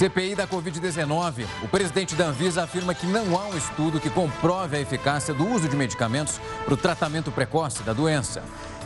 [0.00, 1.44] CPI da Covid-19.
[1.62, 5.46] O presidente da Anvisa afirma que não há um estudo que comprove a eficácia do
[5.46, 8.42] uso de medicamentos para o tratamento precoce da doença.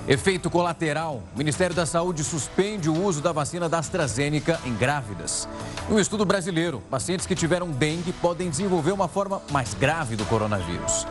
[0.08, 5.48] Efeito colateral: o Ministério da Saúde suspende o uso da vacina da AstraZeneca em grávidas.
[5.88, 11.06] Um estudo brasileiro: pacientes que tiveram dengue podem desenvolver uma forma mais grave do coronavírus.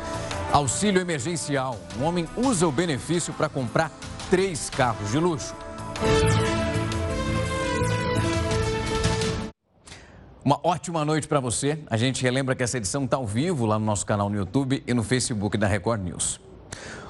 [0.51, 3.89] Auxílio emergencial: um homem usa o benefício para comprar
[4.29, 5.55] três carros de luxo.
[10.45, 11.79] Uma ótima noite para você.
[11.87, 14.83] A gente relembra que essa edição está ao vivo lá no nosso canal no YouTube
[14.85, 16.37] e no Facebook da Record News.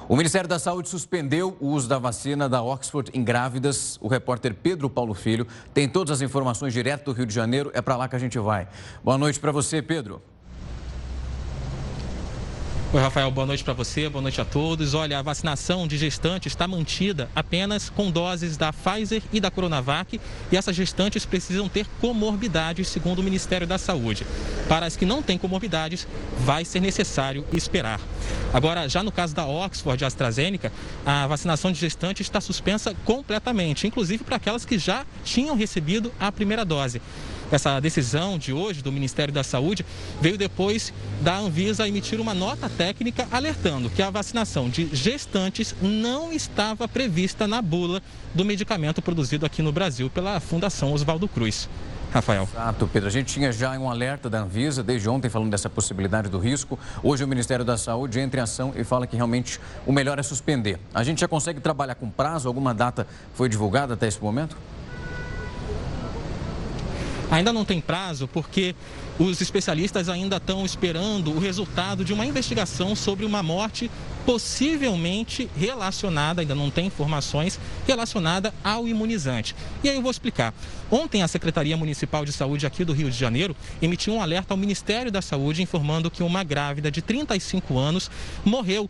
[0.08, 3.98] O Ministério da Saúde suspendeu o uso da vacina da Oxford em grávidas.
[4.00, 7.72] O repórter Pedro Paulo Filho tem todas as informações direto do Rio de Janeiro.
[7.74, 8.68] É para lá que a gente vai.
[9.02, 10.22] Boa noite para você, Pedro.
[12.94, 14.94] Oi, Rafael, boa noite para você, boa noite a todos.
[14.94, 20.20] Olha, a vacinação de gestantes está mantida apenas com doses da Pfizer e da Coronavac
[20.52, 24.24] e essas gestantes precisam ter comorbidades, segundo o Ministério da Saúde.
[24.68, 26.06] Para as que não têm comorbidades,
[26.38, 27.98] vai ser necessário esperar.
[28.52, 30.72] Agora, já no caso da Oxford e AstraZeneca,
[31.04, 36.30] a vacinação de gestantes está suspensa completamente, inclusive para aquelas que já tinham recebido a
[36.30, 37.02] primeira dose.
[37.54, 39.86] Essa decisão de hoje do Ministério da Saúde
[40.20, 46.32] veio depois da Anvisa emitir uma nota técnica alertando que a vacinação de gestantes não
[46.32, 48.02] estava prevista na bula
[48.34, 51.68] do medicamento produzido aqui no Brasil pela Fundação Oswaldo Cruz.
[52.12, 52.48] Rafael.
[52.52, 53.08] Exato, Pedro.
[53.08, 56.76] A gente tinha já um alerta da Anvisa desde ontem falando dessa possibilidade do risco.
[57.04, 60.22] Hoje o Ministério da Saúde entra em ação e fala que realmente o melhor é
[60.24, 60.78] suspender.
[60.92, 62.48] A gente já consegue trabalhar com prazo?
[62.48, 64.56] Alguma data foi divulgada até esse momento?
[67.34, 68.76] Ainda não tem prazo porque
[69.18, 73.90] os especialistas ainda estão esperando o resultado de uma investigação sobre uma morte
[74.24, 79.52] possivelmente relacionada, ainda não tem informações, relacionada ao imunizante.
[79.82, 80.54] E aí eu vou explicar.
[80.88, 84.58] Ontem a Secretaria Municipal de Saúde aqui do Rio de Janeiro emitiu um alerta ao
[84.58, 88.08] Ministério da Saúde informando que uma grávida de 35 anos
[88.44, 88.88] morreu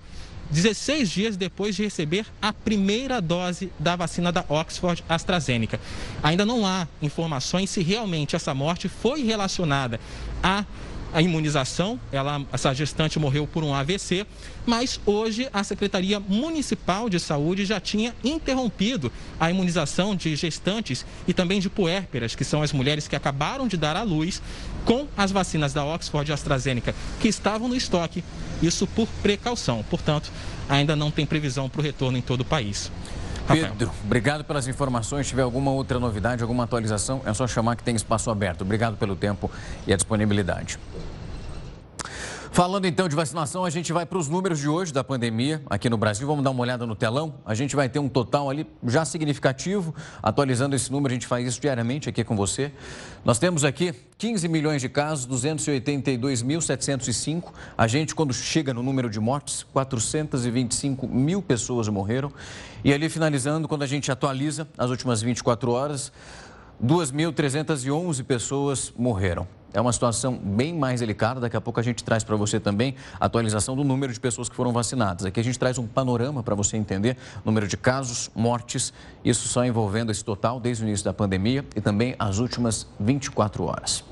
[0.50, 5.80] 16 dias depois de receber a primeira dose da vacina da Oxford AstraZeneca.
[6.22, 9.98] Ainda não há informações se realmente essa morte foi relacionada
[10.42, 10.64] a
[11.14, 14.26] a imunização, ela, essa gestante morreu por um AVC,
[14.66, 21.32] mas hoje a Secretaria Municipal de Saúde já tinha interrompido a imunização de gestantes e
[21.32, 24.42] também de puérperas, que são as mulheres que acabaram de dar à luz,
[24.84, 28.22] com as vacinas da Oxford e AstraZeneca que estavam no estoque,
[28.62, 29.84] isso por precaução.
[29.88, 30.30] Portanto,
[30.68, 32.90] ainda não tem previsão para o retorno em todo o país.
[33.46, 35.26] Pedro, obrigado pelas informações.
[35.26, 38.62] Se tiver alguma outra novidade, alguma atualização, é só chamar que tem espaço aberto.
[38.62, 39.50] Obrigado pelo tempo
[39.86, 40.78] e a disponibilidade.
[42.54, 45.90] Falando então de vacinação, a gente vai para os números de hoje da pandemia aqui
[45.90, 46.24] no Brasil.
[46.24, 47.34] Vamos dar uma olhada no telão.
[47.44, 49.92] A gente vai ter um total ali já significativo.
[50.22, 52.70] Atualizando esse número, a gente faz isso diariamente aqui com você.
[53.24, 57.52] Nós temos aqui 15 milhões de casos, 282.705.
[57.76, 62.30] A gente, quando chega no número de mortes, 425 mil pessoas morreram.
[62.84, 66.12] E ali finalizando, quando a gente atualiza as últimas 24 horas,
[66.80, 69.63] 2.311 pessoas morreram.
[69.74, 71.40] É uma situação bem mais delicada.
[71.40, 74.48] Daqui a pouco a gente traz para você também a atualização do número de pessoas
[74.48, 75.26] que foram vacinadas.
[75.26, 78.92] Aqui a gente traz um panorama para você entender número de casos, mortes,
[79.24, 83.64] isso só envolvendo esse total desde o início da pandemia e também as últimas 24
[83.64, 84.04] horas.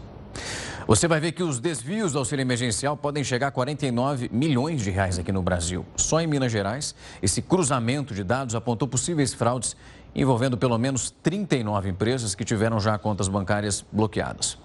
[0.85, 4.91] Você vai ver que os desvios do auxílio emergencial podem chegar a 49 milhões de
[4.91, 5.87] reais aqui no Brasil.
[5.95, 6.93] Só em Minas Gerais,
[7.23, 9.77] esse cruzamento de dados apontou possíveis fraudes
[10.13, 14.62] envolvendo pelo menos 39 empresas que tiveram já contas bancárias bloqueadas.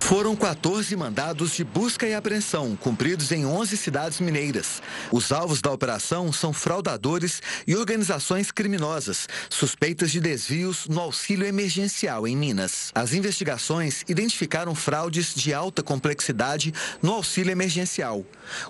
[0.00, 4.80] Foram 14 mandados de busca e apreensão, cumpridos em 11 cidades mineiras.
[5.10, 12.26] Os alvos da operação são fraudadores e organizações criminosas, suspeitas de desvios no auxílio emergencial
[12.26, 12.92] em Minas.
[12.94, 18.24] As investigações identificaram fraudes de alta complexidade no auxílio emergencial.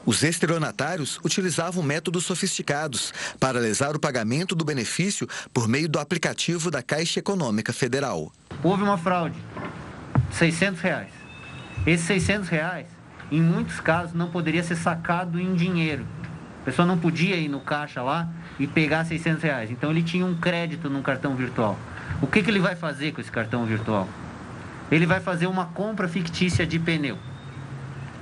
[0.06, 6.70] Os estelionatários utilizavam métodos sofisticados para lesar o pagamento do benefício por meio do aplicativo
[6.70, 8.32] da Caixa Econômica Federal.
[8.62, 9.37] Houve uma fraude.
[10.32, 11.16] 600 reais.
[11.87, 12.88] Esses 600 reais,
[13.31, 16.05] em muitos casos, não poderia ser sacado em dinheiro.
[16.62, 18.29] A pessoa não podia ir no caixa lá
[18.59, 19.71] e pegar 600 reais.
[19.71, 21.79] Então ele tinha um crédito num cartão virtual.
[22.21, 24.09] O que, que ele vai fazer com esse cartão virtual?
[24.91, 27.17] Ele vai fazer uma compra fictícia de pneu.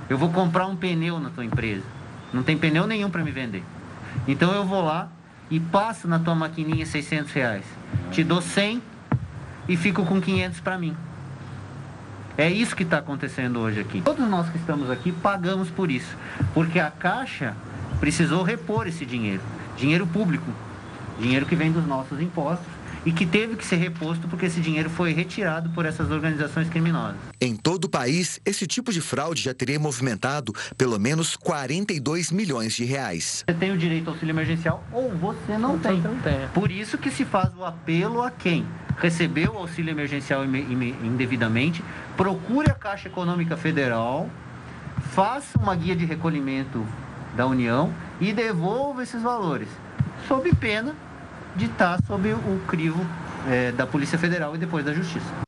[0.07, 1.83] Eu vou comprar um pneu na tua empresa.
[2.31, 3.63] Não tem pneu nenhum para me vender.
[4.27, 5.09] Então eu vou lá
[5.49, 7.65] e passo na tua maquininha 600 reais.
[8.11, 8.81] Te dou 100
[9.67, 10.95] e fico com 500 para mim.
[12.37, 14.01] É isso que está acontecendo hoje aqui.
[14.01, 16.15] Todos nós que estamos aqui pagamos por isso,
[16.53, 17.55] porque a Caixa
[17.99, 19.41] precisou repor esse dinheiro,
[19.77, 20.45] dinheiro público,
[21.19, 22.74] dinheiro que vem dos nossos impostos
[23.05, 27.17] e que teve que ser reposto porque esse dinheiro foi retirado por essas organizações criminosas.
[27.39, 32.73] Em todo o país, esse tipo de fraude já teria movimentado pelo menos 42 milhões
[32.73, 33.43] de reais.
[33.47, 36.01] Você tem o direito ao auxílio emergencial ou você não, tem.
[36.01, 36.47] não tem.
[36.53, 38.65] Por isso que se faz o apelo a quem
[38.97, 41.83] recebeu o auxílio emergencial indevidamente,
[42.15, 44.29] procure a Caixa Econômica Federal,
[45.11, 46.85] faça uma guia de recolhimento
[47.35, 49.67] da União e devolva esses valores,
[50.27, 50.95] sob pena
[51.55, 53.05] de estar sob o crivo
[53.47, 55.45] é, da Polícia Federal e depois da Justiça.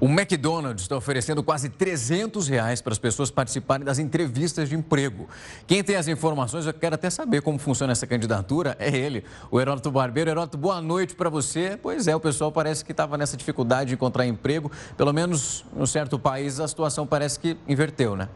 [0.00, 5.28] O McDonald's está oferecendo quase 300 reais para as pessoas participarem das entrevistas de emprego.
[5.66, 9.60] Quem tem as informações, eu quero até saber como funciona essa candidatura, é ele, o
[9.60, 10.30] Heródoto Barbeiro.
[10.30, 11.78] Heródoto, boa noite para você.
[11.82, 14.72] Pois é, o pessoal parece que estava nessa dificuldade de encontrar emprego.
[14.96, 18.30] Pelo menos em um certo país a situação parece que inverteu, né?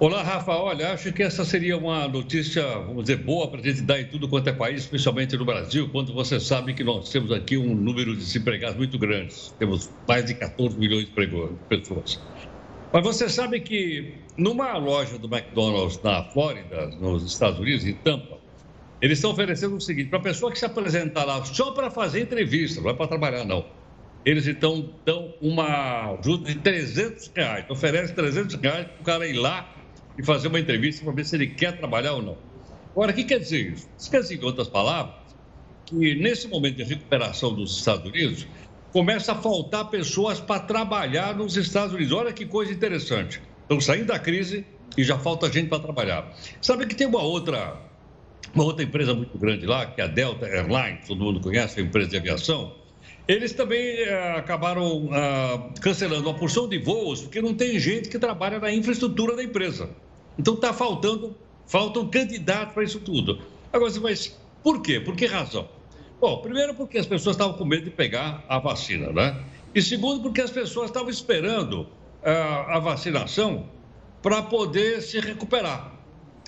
[0.00, 0.52] Olá, Rafa.
[0.52, 4.06] Olha, acho que essa seria uma notícia, vamos dizer, boa para a gente dar em
[4.06, 7.74] tudo quanto é país, especialmente no Brasil, quando você sabe que nós temos aqui um
[7.74, 9.34] número de desempregados muito grande.
[9.58, 11.12] Temos mais de 14 milhões de
[11.68, 12.20] pessoas.
[12.92, 18.38] Mas você sabe que numa loja do McDonald's na Flórida, nos Estados Unidos, em Tampa,
[19.02, 22.20] eles estão oferecendo o seguinte: para a pessoa que se apresentar lá só para fazer
[22.20, 23.66] entrevista, não é para trabalhar, não.
[24.24, 29.32] Eles então dão uma ajuda de 300 reais, oferece 300 reais para o cara ir
[29.32, 29.74] lá
[30.18, 32.36] e fazer uma entrevista para ver se ele quer trabalhar ou não.
[32.92, 33.88] Agora, o que quer dizer isso?
[33.96, 35.14] Isso quer dizer, em outras palavras,
[35.86, 38.46] que nesse momento de recuperação dos Estados Unidos,
[38.92, 42.12] começa a faltar pessoas para trabalhar nos Estados Unidos.
[42.12, 43.40] Olha que coisa interessante.
[43.62, 44.66] Estão saindo da crise
[44.96, 46.34] e já falta gente para trabalhar.
[46.60, 47.80] Sabe que tem uma outra,
[48.54, 51.82] uma outra empresa muito grande lá, que é a Delta Airlines, todo mundo conhece, a
[51.82, 52.74] empresa de aviação.
[53.28, 58.18] Eles também eh, acabaram ah, cancelando uma porção de voos, porque não tem gente que
[58.18, 59.90] trabalha na infraestrutura da empresa.
[60.38, 61.36] Então está faltando,
[61.66, 63.40] faltam candidatos para isso tudo.
[63.72, 65.00] Agora, mas por quê?
[65.00, 65.68] Por que razão?
[66.20, 69.44] Bom, primeiro porque as pessoas estavam com medo de pegar a vacina, né?
[69.74, 73.68] E segundo porque as pessoas estavam esperando uh, a vacinação
[74.22, 75.92] para poder se recuperar.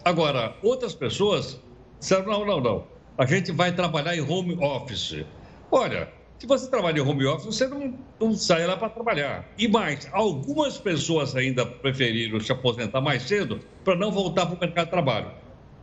[0.04, 1.60] Agora, outras pessoas
[1.98, 2.86] disseram, não, não, não,
[3.18, 5.24] a gente vai trabalhar em home office.
[5.70, 6.10] Olha,
[6.40, 9.46] se você trabalha em home office, você não, não sai lá para trabalhar.
[9.58, 14.58] E mais, algumas pessoas ainda preferiram se aposentar mais cedo para não voltar para o
[14.58, 15.30] mercado de trabalho.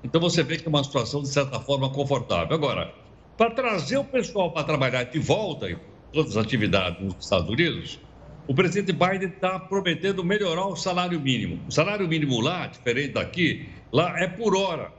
[0.04, 2.56] Então você vê que é uma situação, de certa forma, confortável.
[2.56, 2.92] Agora,
[3.38, 5.78] para trazer o pessoal para trabalhar de volta em
[6.12, 8.00] todas as atividades nos Estados Unidos,
[8.48, 11.60] o presidente Biden está prometendo melhorar o salário mínimo.
[11.68, 14.92] O salário mínimo lá, diferente daqui, lá é por hora.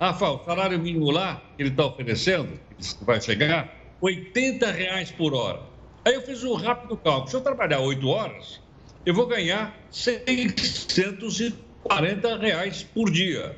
[0.00, 5.34] Rafa, o salário mínimo lá que ele está oferecendo, que vai chegar, 80 reais por
[5.34, 5.60] hora.
[6.04, 7.28] Aí eu fiz um rápido cálculo.
[7.28, 8.60] Se eu trabalhar 8 horas,
[9.04, 13.56] eu vou ganhar 640 reais por dia.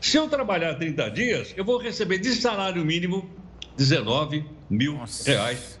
[0.00, 3.30] Se eu trabalhar 30 dias, eu vou receber de salário mínimo
[3.76, 5.30] 19 mil Nossa.
[5.30, 5.78] reais.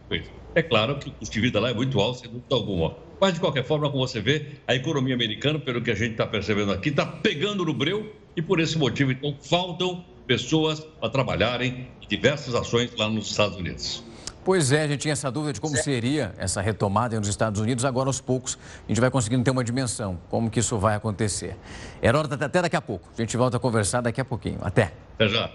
[0.54, 2.96] É claro que o custo de vida lá é muito alto, sem dúvida alguma.
[3.20, 6.26] Mas, de qualquer forma, como você vê, a economia americana, pelo que a gente está
[6.26, 11.88] percebendo aqui, está pegando no breu e, por esse motivo, então, faltam pessoas para trabalharem
[12.00, 14.04] em diversas ações lá nos Estados Unidos.
[14.44, 17.84] Pois é, a gente tinha essa dúvida de como seria essa retomada nos Estados Unidos.
[17.84, 18.56] Agora, aos poucos,
[18.86, 21.56] a gente vai conseguindo ter uma dimensão, como que isso vai acontecer.
[22.00, 23.08] Heródoto, até daqui a pouco.
[23.18, 24.58] A gente volta a conversar daqui a pouquinho.
[24.62, 24.92] Até.
[25.14, 25.50] Até já.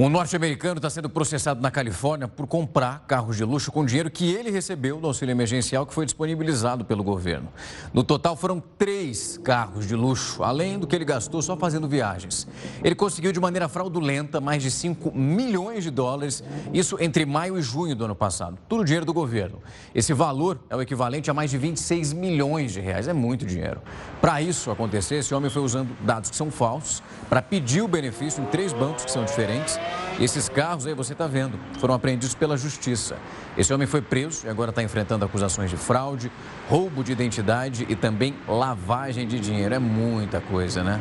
[0.00, 4.32] Um norte-americano está sendo processado na Califórnia por comprar carros de luxo com dinheiro que
[4.32, 7.50] ele recebeu do auxílio emergencial que foi disponibilizado pelo governo.
[7.92, 12.48] No total, foram três carros de luxo, além do que ele gastou só fazendo viagens.
[12.82, 16.42] Ele conseguiu de maneira fraudulenta mais de 5 milhões de dólares,
[16.72, 18.56] isso entre maio e junho do ano passado.
[18.70, 19.58] Tudo dinheiro do governo.
[19.94, 23.06] Esse valor é o equivalente a mais de 26 milhões de reais.
[23.06, 23.82] É muito dinheiro.
[24.18, 28.42] Para isso acontecer, esse homem foi usando dados que são falsos para pedir o benefício
[28.42, 29.78] em três bancos que são diferentes
[30.20, 33.16] esses carros aí você está vendo, foram apreendidos pela justiça.
[33.56, 36.30] Esse homem foi preso e agora está enfrentando acusações de fraude,
[36.68, 39.74] roubo de identidade e também lavagem de dinheiro.
[39.74, 41.00] É muita coisa, né?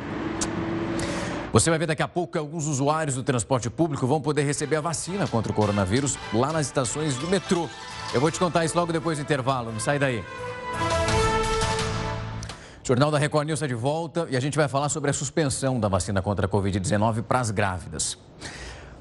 [1.51, 4.75] Você vai ver daqui a pouco que alguns usuários do transporte público vão poder receber
[4.75, 7.67] a vacina contra o coronavírus lá nas estações do metrô.
[8.13, 10.23] Eu vou te contar isso logo depois do intervalo, não sai daí.
[12.83, 15.79] Jornal da Record News está de volta e a gente vai falar sobre a suspensão
[15.79, 18.17] da vacina contra a Covid-19 para as grávidas.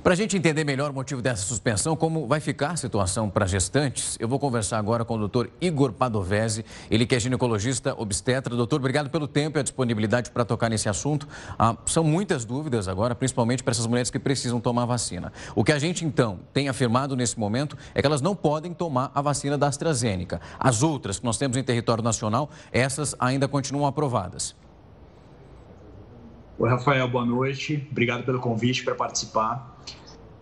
[0.02, 3.46] Para a gente entender melhor o motivo dessa suspensão, como vai ficar a situação para
[3.46, 8.54] gestantes, eu vou conversar agora com o doutor Igor Padovese, ele que é ginecologista obstetra.
[8.54, 11.26] Doutor, obrigado pelo tempo e a disponibilidade para tocar nesse assunto.
[11.58, 15.32] Ah, são muitas dúvidas agora, principalmente para essas mulheres que precisam tomar vacina.
[15.54, 19.10] O que a gente, então, tem afirmado nesse momento é que elas não podem tomar
[19.14, 20.40] a vacina da AstraZeneca.
[20.60, 24.54] As outras que nós temos em território nacional, essas ainda continuam aprovadas.
[26.60, 27.86] Oi, Rafael, boa noite.
[27.88, 29.78] Obrigado pelo convite para participar.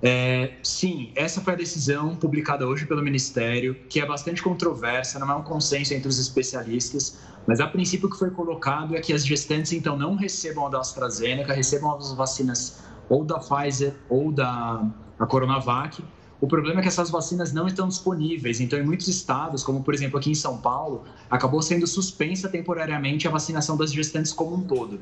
[0.00, 5.30] É, sim, essa foi a decisão publicada hoje pelo Ministério, que é bastante controversa, não
[5.30, 9.12] é um consenso entre os especialistas, mas a princípio o que foi colocado é que
[9.12, 14.32] as gestantes então não recebam a da AstraZeneca, recebam as vacinas ou da Pfizer ou
[14.32, 14.90] da
[15.28, 16.02] Coronavac.
[16.40, 19.92] O problema é que essas vacinas não estão disponíveis, então em muitos estados, como por
[19.92, 24.62] exemplo aqui em São Paulo, acabou sendo suspensa temporariamente a vacinação das gestantes como um
[24.62, 24.98] todo.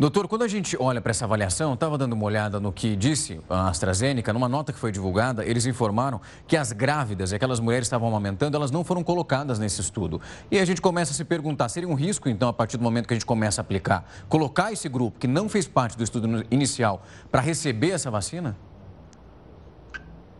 [0.00, 3.40] Doutor, quando a gente olha para essa avaliação, estava dando uma olhada no que disse
[3.50, 7.86] a AstraZeneca, numa nota que foi divulgada, eles informaram que as grávidas e aquelas mulheres
[7.86, 10.20] que estavam amamentando, elas não foram colocadas nesse estudo.
[10.52, 13.08] E a gente começa a se perguntar, seria um risco, então, a partir do momento
[13.08, 16.46] que a gente começa a aplicar, colocar esse grupo que não fez parte do estudo
[16.48, 18.56] inicial para receber essa vacina?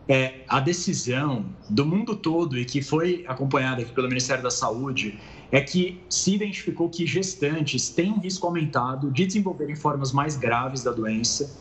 [0.07, 5.19] É, a decisão do mundo todo e que foi acompanhada aqui pelo Ministério da Saúde
[5.51, 10.83] é que se identificou que gestantes têm um risco aumentado de desenvolverem formas mais graves
[10.83, 11.59] da doença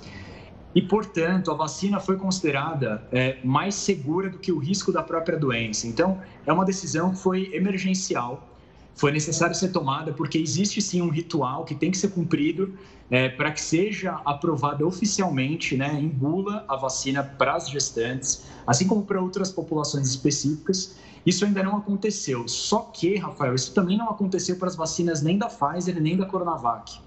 [0.75, 5.38] e, portanto, a vacina foi considerada é, mais segura do que o risco da própria
[5.38, 5.87] doença.
[5.87, 8.57] Então, é uma decisão que foi emergencial,
[8.95, 12.76] foi necessário ser tomada porque existe sim um ritual que tem que ser cumprido
[13.10, 18.86] é, para que seja aprovada oficialmente, né, em bula, a vacina para as gestantes, assim
[18.86, 20.96] como para outras populações específicas.
[21.24, 22.46] Isso ainda não aconteceu.
[22.46, 26.26] Só que, Rafael, isso também não aconteceu para as vacinas nem da Pfizer nem da
[26.26, 27.00] Coronavac.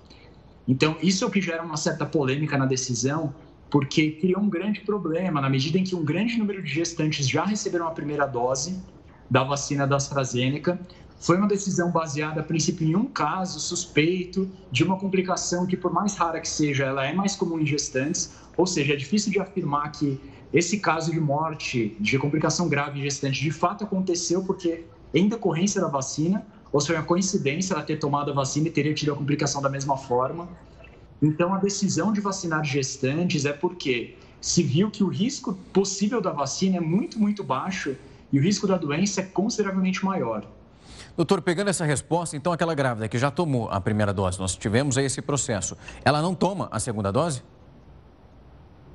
[0.67, 3.33] Então, isso é o que gera uma certa polêmica na decisão,
[3.69, 7.45] porque criou um grande problema, na medida em que um grande número de gestantes já
[7.45, 8.79] receberam a primeira dose
[9.29, 10.79] da vacina da AstraZeneca.
[11.21, 15.93] Foi uma decisão baseada, a princípio, em um caso suspeito de uma complicação que, por
[15.93, 19.39] mais rara que seja, ela é mais comum em gestantes, ou seja, é difícil de
[19.39, 20.19] afirmar que
[20.51, 25.79] esse caso de morte, de complicação grave em gestante, de fato aconteceu porque, em decorrência
[25.79, 29.13] da vacina, ou se foi uma coincidência ela ter tomado a vacina e teria tido
[29.13, 30.49] a complicação da mesma forma.
[31.21, 36.31] Então, a decisão de vacinar gestantes é porque se viu que o risco possível da
[36.31, 37.95] vacina é muito, muito baixo
[38.33, 40.47] e o risco da doença é consideravelmente maior.
[41.15, 44.97] Doutor, pegando essa resposta, então aquela grávida que já tomou a primeira dose, nós tivemos
[44.97, 47.43] esse processo, ela não toma a segunda dose?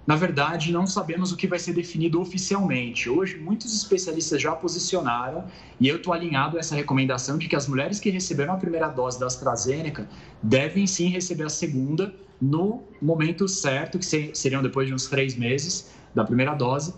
[0.06, 3.11] na verdade, não sabemos o que vai ser definido oficialmente.
[3.11, 5.44] Hoje, muitos especialistas já posicionaram,
[5.80, 8.88] e eu estou alinhado a essa recomendação de que as mulheres que receberam a primeira
[8.88, 10.08] dose da AstraZeneca
[10.40, 15.90] devem sim receber a segunda no momento certo, que seriam depois de uns três meses
[16.14, 16.94] da primeira dose.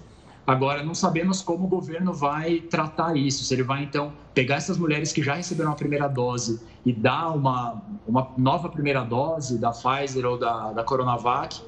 [0.49, 3.45] Agora, não sabemos como o governo vai tratar isso.
[3.45, 7.31] Se ele vai, então, pegar essas mulheres que já receberam a primeira dose e dar
[7.31, 11.61] uma, uma nova primeira dose da Pfizer ou da, da Coronavac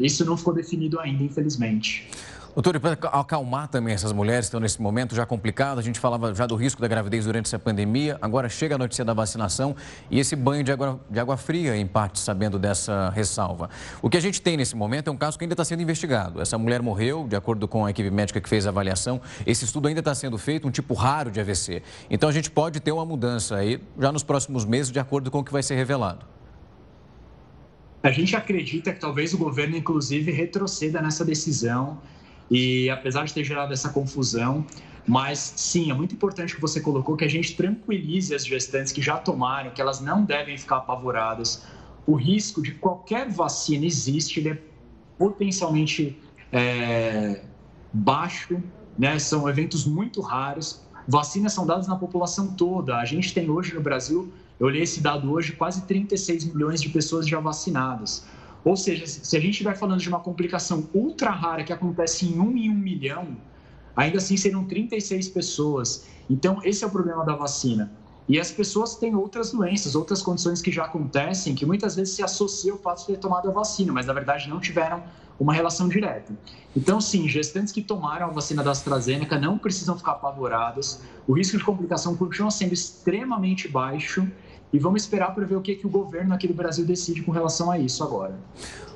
[0.00, 2.08] isso não ficou definido ainda, infelizmente.
[2.56, 6.34] Doutor, para acalmar também essas mulheres que estão nesse momento já complicado, a gente falava
[6.34, 9.76] já do risco da gravidez durante essa pandemia, agora chega a notícia da vacinação
[10.10, 13.68] e esse banho de água, de água fria, em parte, sabendo dessa ressalva.
[14.00, 16.40] O que a gente tem nesse momento é um caso que ainda está sendo investigado.
[16.40, 19.88] Essa mulher morreu, de acordo com a equipe médica que fez a avaliação, esse estudo
[19.88, 21.82] ainda está sendo feito, um tipo raro de AVC.
[22.08, 25.40] Então a gente pode ter uma mudança aí já nos próximos meses, de acordo com
[25.40, 26.24] o que vai ser revelado.
[28.02, 31.98] A gente acredita que talvez o governo, inclusive, retroceda nessa decisão
[32.50, 34.64] e apesar de ter gerado essa confusão,
[35.06, 39.00] mas sim, é muito importante que você colocou que a gente tranquilize as gestantes que
[39.00, 41.64] já tomaram, que elas não devem ficar apavoradas.
[42.06, 44.58] O risco de qualquer vacina existe, ele é
[45.18, 46.18] potencialmente
[46.52, 47.42] é,
[47.92, 48.62] baixo,
[48.98, 49.18] né?
[49.18, 50.84] são eventos muito raros.
[51.06, 52.96] Vacinas são dadas na população toda.
[52.96, 56.88] A gente tem hoje no Brasil eu olhei esse dado hoje, quase 36 milhões de
[56.88, 58.24] pessoas já vacinadas.
[58.66, 62.40] Ou seja, se a gente estiver falando de uma complicação ultra rara que acontece em
[62.40, 63.36] um em um milhão,
[63.94, 66.06] ainda assim seriam 36 pessoas.
[66.28, 67.92] Então, esse é o problema da vacina.
[68.28, 72.24] E as pessoas têm outras doenças, outras condições que já acontecem, que muitas vezes se
[72.24, 75.00] associam ao fato de ter tomado a vacina, mas na verdade não tiveram
[75.38, 76.36] uma relação direta.
[76.74, 81.00] Então, sim, gestantes que tomaram a vacina da AstraZeneca não precisam ficar apavoradas.
[81.24, 84.28] O risco de complicação continua sendo extremamente baixo
[84.76, 87.32] e vamos esperar para ver o que, que o governo aqui do Brasil decide com
[87.32, 88.34] relação a isso agora.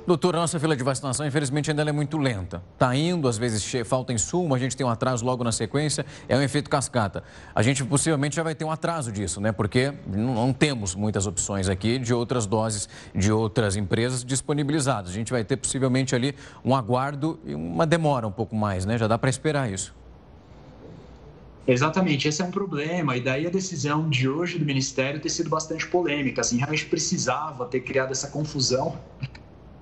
[0.06, 2.62] Doutor, a nossa fila de vacinação, infelizmente, ainda é muito lenta.
[2.74, 6.36] Está indo, às vezes falta insumo, a gente tem um atraso logo na sequência, é
[6.36, 7.22] um efeito cascata.
[7.54, 9.52] A gente possivelmente já vai ter um atraso disso, né?
[9.52, 15.10] Porque não temos muitas opções aqui de outras doses de outras empresas disponibilizadas.
[15.10, 18.98] A gente vai ter possivelmente ali um aguardo e uma demora um pouco mais, né?
[18.98, 19.94] Já dá para esperar isso.
[21.66, 25.48] Exatamente, esse é um problema, e daí a decisão de hoje do Ministério ter sido
[25.50, 26.40] bastante polêmica.
[26.40, 29.04] Assim, realmente precisava ter criado essa confusão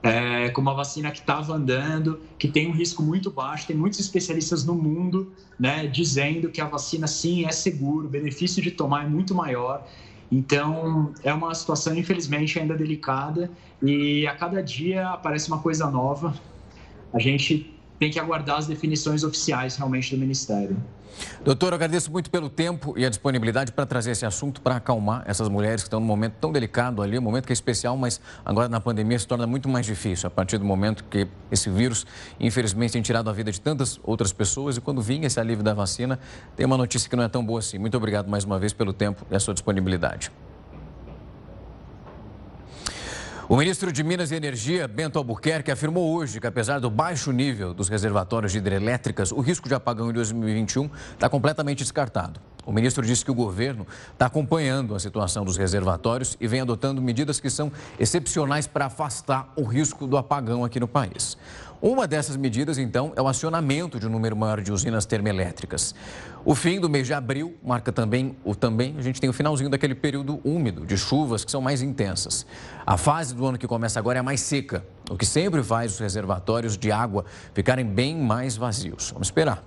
[0.02, 3.66] é, com uma vacina que estava andando, que tem um risco muito baixo.
[3.66, 8.62] Tem muitos especialistas no mundo né, dizendo que a vacina sim é seguro, o benefício
[8.62, 9.86] de tomar é muito maior.
[10.30, 13.50] Então, é uma situação, infelizmente, ainda delicada
[13.82, 16.38] e a cada dia aparece uma coisa nova
[17.12, 20.76] a gente tem que aguardar as definições oficiais realmente do Ministério.
[21.44, 25.48] Doutor, agradeço muito pelo tempo e a disponibilidade para trazer esse assunto para acalmar essas
[25.48, 28.68] mulheres que estão num momento tão delicado ali, um momento que é especial, mas agora
[28.68, 32.06] na pandemia se torna muito mais difícil a partir do momento que esse vírus,
[32.38, 35.74] infelizmente, tem tirado a vida de tantas outras pessoas e quando vinha esse alívio da
[35.74, 36.18] vacina,
[36.56, 37.78] tem uma notícia que não é tão boa assim.
[37.78, 40.30] Muito obrigado mais uma vez pelo tempo e a sua disponibilidade.
[43.50, 47.72] O ministro de Minas e Energia, Bento Albuquerque, afirmou hoje que, apesar do baixo nível
[47.72, 52.38] dos reservatórios de hidrelétricas, o risco de apagão em 2021 está completamente descartado.
[52.66, 57.00] O ministro disse que o governo está acompanhando a situação dos reservatórios e vem adotando
[57.00, 61.38] medidas que são excepcionais para afastar o risco do apagão aqui no país.
[61.80, 65.94] Uma dessas medidas, então, é o acionamento de um número maior de usinas termoelétricas.
[66.44, 69.70] O fim do mês de abril marca também o também, a gente tem o finalzinho
[69.70, 72.44] daquele período úmido de chuvas que são mais intensas.
[72.84, 75.98] A fase do ano que começa agora é mais seca, o que sempre faz os
[76.00, 79.10] reservatórios de água ficarem bem mais vazios.
[79.12, 79.62] Vamos esperar.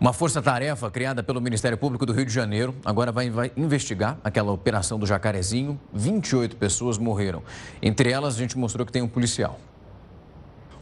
[0.00, 4.50] Uma força-tarefa criada pelo Ministério Público do Rio de Janeiro agora vai, vai, investigar aquela
[4.50, 5.78] operação do Jacarezinho.
[5.92, 7.42] 28 pessoas morreram.
[7.80, 9.58] Entre elas, a gente mostrou que tem um policial.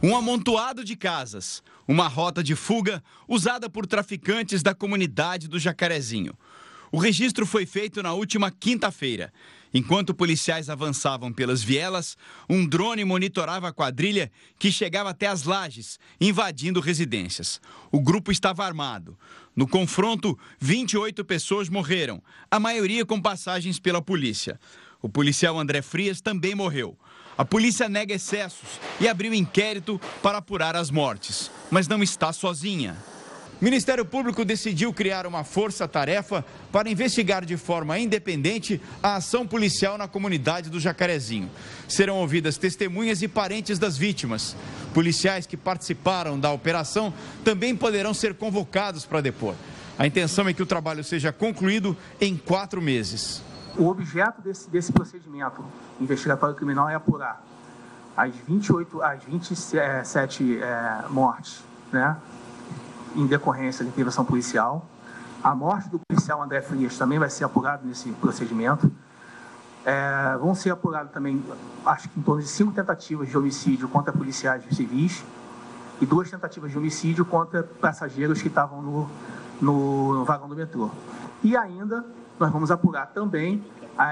[0.01, 6.37] Um amontoado de casas, uma rota de fuga usada por traficantes da comunidade do Jacarezinho.
[6.91, 9.33] O registro foi feito na última quinta-feira.
[9.73, 12.15] Enquanto policiais avançavam pelas vielas,
[12.47, 17.59] um drone monitorava a quadrilha que chegava até as lajes, invadindo residências.
[17.91, 19.17] O grupo estava armado.
[19.55, 24.59] No confronto, 28 pessoas morreram, a maioria com passagens pela polícia.
[25.01, 26.97] O policial André Frias também morreu.
[27.37, 32.97] A polícia nega excessos e abriu inquérito para apurar as mortes, mas não está sozinha.
[33.61, 39.97] O Ministério Público decidiu criar uma força-tarefa para investigar de forma independente a ação policial
[39.97, 41.49] na comunidade do Jacarezinho.
[41.87, 44.55] Serão ouvidas testemunhas e parentes das vítimas.
[44.93, 47.11] Policiais que participaram da operação
[47.43, 49.55] também poderão ser convocados para depor.
[49.97, 53.41] A intenção é que o trabalho seja concluído em quatro meses.
[53.77, 55.63] O objeto desse, desse procedimento
[56.01, 57.43] investigatório criminal é apurar
[58.15, 62.17] as 28, as 27 é, mortes, né,
[63.15, 64.83] em decorrência da intervenção policial.
[65.43, 68.91] A morte do policial André Frias também vai ser apurada nesse procedimento.
[69.85, 71.45] É, vão ser apuradas também,
[71.85, 75.23] acho que em torno de cinco tentativas de homicídio contra policiais civis
[76.01, 79.09] e duas tentativas de homicídio contra passageiros que estavam no,
[79.61, 80.89] no, no vagão do metrô.
[81.43, 82.03] E ainda
[82.39, 83.63] nós vamos apurar também,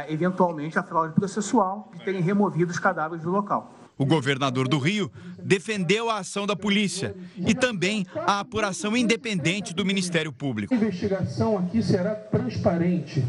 [0.09, 3.73] eventualmente, a fraude processual de terem removido os cadáveres do local.
[3.97, 5.09] O governador do Rio
[5.41, 10.73] defendeu a ação da polícia e também a apuração independente do Ministério Público.
[10.73, 13.23] A investigação aqui será transparente,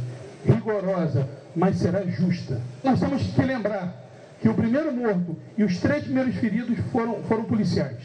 [0.44, 2.61] rigorosa, mas será justa.
[2.82, 3.94] Nós temos que lembrar
[4.40, 8.02] que o primeiro morto e os três primeiros feridos foram, foram policiais.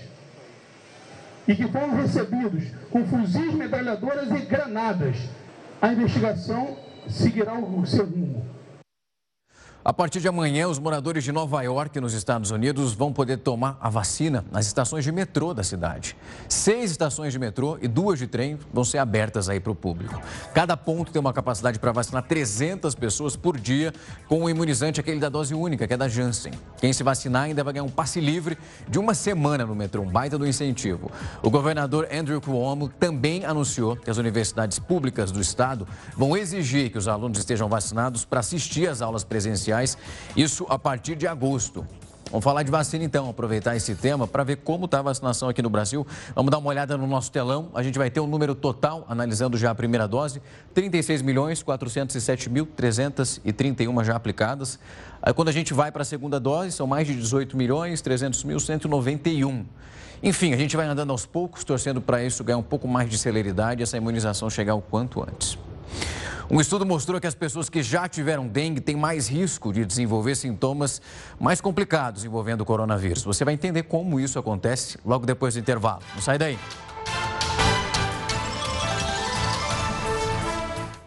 [1.48, 5.18] E que foram recebidos com fuzis, metralhadoras e granadas
[5.82, 6.78] a investigação
[7.10, 8.46] seguirá o seu rumo.
[9.84, 13.80] A partir de amanhã, os moradores de Nova York, nos Estados Unidos, vão poder tomar
[13.82, 16.16] a vacina nas estações de metrô da cidade.
[16.48, 20.22] Seis estações de metrô e duas de trem vão ser abertas aí para o público.
[20.54, 23.92] Cada ponto tem uma capacidade para vacinar 300 pessoas por dia
[24.28, 26.54] com o imunizante, aquele da dose única, que é da Janssen.
[26.80, 30.12] Quem se vacinar ainda vai ganhar um passe livre de uma semana no metrô, um
[30.12, 31.10] baita do incentivo.
[31.42, 37.00] O governador Andrew Cuomo também anunciou que as universidades públicas do estado vão exigir que
[37.00, 39.71] os alunos estejam vacinados para assistir às aulas presenciais
[40.36, 41.86] isso a partir de agosto.
[42.32, 45.62] Vamos falar de vacina então, aproveitar esse tema para ver como está a vacinação aqui
[45.62, 46.08] no Brasil.
[46.34, 47.70] Vamos dar uma olhada no nosso telão.
[47.74, 50.42] A gente vai ter o um número total, analisando já a primeira dose,
[50.74, 54.80] 36 milhões 407 mil 331 já aplicadas.
[55.22, 58.46] Aí, quando a gente vai para a segunda dose, são mais de 18 milhões 300
[58.46, 59.66] mil 191.
[60.24, 63.18] Enfim, a gente vai andando aos poucos, torcendo para isso ganhar um pouco mais de
[63.18, 65.58] celeridade e essa imunização chegar o quanto antes.
[66.54, 70.36] Um estudo mostrou que as pessoas que já tiveram dengue têm mais risco de desenvolver
[70.36, 71.02] sintomas
[71.40, 73.24] mais complicados envolvendo o coronavírus.
[73.24, 76.02] Você vai entender como isso acontece logo depois do intervalo.
[76.14, 76.60] Não sai daí.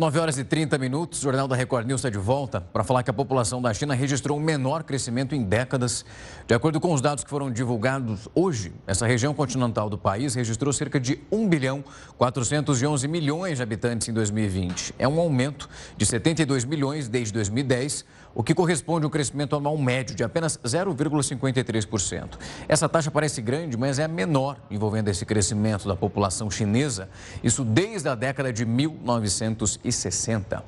[0.05, 3.03] 9 horas e 30 minutos, o Jornal da Record News está de volta para falar
[3.03, 6.05] que a população da China registrou um menor crescimento em décadas.
[6.47, 10.75] De acordo com os dados que foram divulgados hoje, essa região continental do país registrou
[10.75, 11.83] cerca de 1 bilhão
[12.19, 14.95] 411 milhões de habitantes em 2020.
[14.99, 19.77] É um aumento de 72 milhões desde 2010 o que corresponde a um crescimento anual
[19.79, 22.39] médio de apenas 0,53%.
[22.69, 27.09] Essa taxa parece grande, mas é a menor envolvendo esse crescimento da população chinesa,
[27.43, 30.65] isso desde a década de 1960.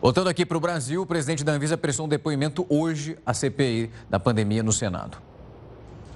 [0.00, 3.90] Voltando aqui para o Brasil, o presidente da Anvisa prestou um depoimento hoje à CPI
[4.08, 5.18] da pandemia no Senado.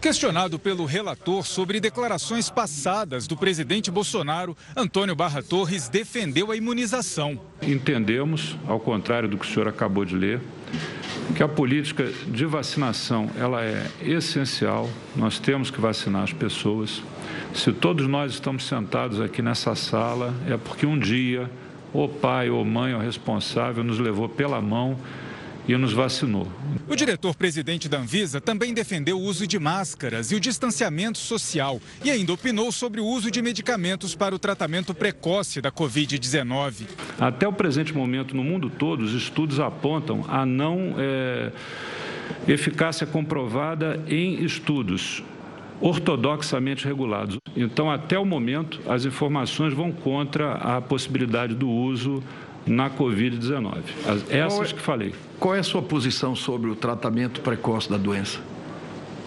[0.01, 7.41] Questionado pelo relator sobre declarações passadas do presidente Bolsonaro, Antônio Barra Torres defendeu a imunização.
[7.63, 10.41] Entendemos, ao contrário do que o senhor acabou de ler,
[11.35, 14.89] que a política de vacinação ela é essencial.
[15.17, 17.03] Nós temos que vacinar as pessoas.
[17.53, 21.51] Se todos nós estamos sentados aqui nessa sala, é porque um dia
[21.93, 24.97] o pai ou mãe ou responsável nos levou pela mão
[25.69, 26.47] e nos vacinou.
[26.89, 32.11] O diretor-presidente da Anvisa também defendeu o uso de máscaras e o distanciamento social e
[32.11, 36.87] ainda opinou sobre o uso de medicamentos para o tratamento precoce da Covid-19.
[37.19, 41.51] Até o presente momento, no mundo todo, os estudos apontam a não é,
[42.47, 45.23] eficácia comprovada em estudos
[45.81, 47.37] ortodoxamente regulados.
[47.55, 52.23] Então, até o momento, as informações vão contra a possibilidade do uso
[52.67, 53.83] na Covid-19.
[54.29, 55.15] Essas é, que falei.
[55.39, 58.41] Qual é a sua posição sobre o tratamento precoce da doença?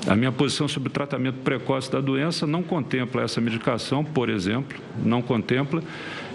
[0.08, 4.78] A minha posição sobre o tratamento precoce da doença não contempla essa medicação, por exemplo,
[5.04, 5.84] não contempla,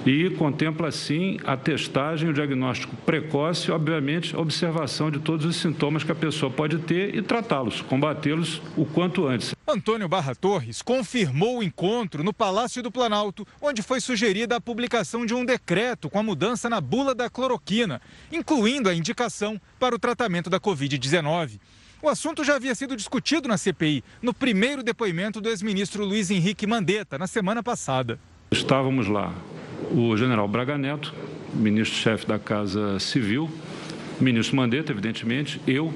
[0.06, 5.56] e contempla sim a testagem, o diagnóstico precoce e, obviamente, a observação de todos os
[5.56, 9.54] sintomas que a pessoa pode ter e tratá-los, combatê-los o quanto antes.
[9.66, 15.24] Antônio Barra Torres confirmou o encontro no Palácio do Planalto, onde foi sugerida a publicação
[15.24, 19.98] de um decreto com a mudança na bula da cloroquina, incluindo a indicação para o
[19.98, 21.58] tratamento da Covid-19.
[22.02, 26.66] O assunto já havia sido discutido na CPI, no primeiro depoimento do ex-ministro Luiz Henrique
[26.66, 28.18] Mandetta, na semana passada.
[28.50, 29.32] Estávamos lá,
[29.90, 31.14] o general Braga Neto,
[31.52, 33.50] ministro-chefe da Casa Civil,
[34.20, 35.92] ministro Mandetta, evidentemente, eu,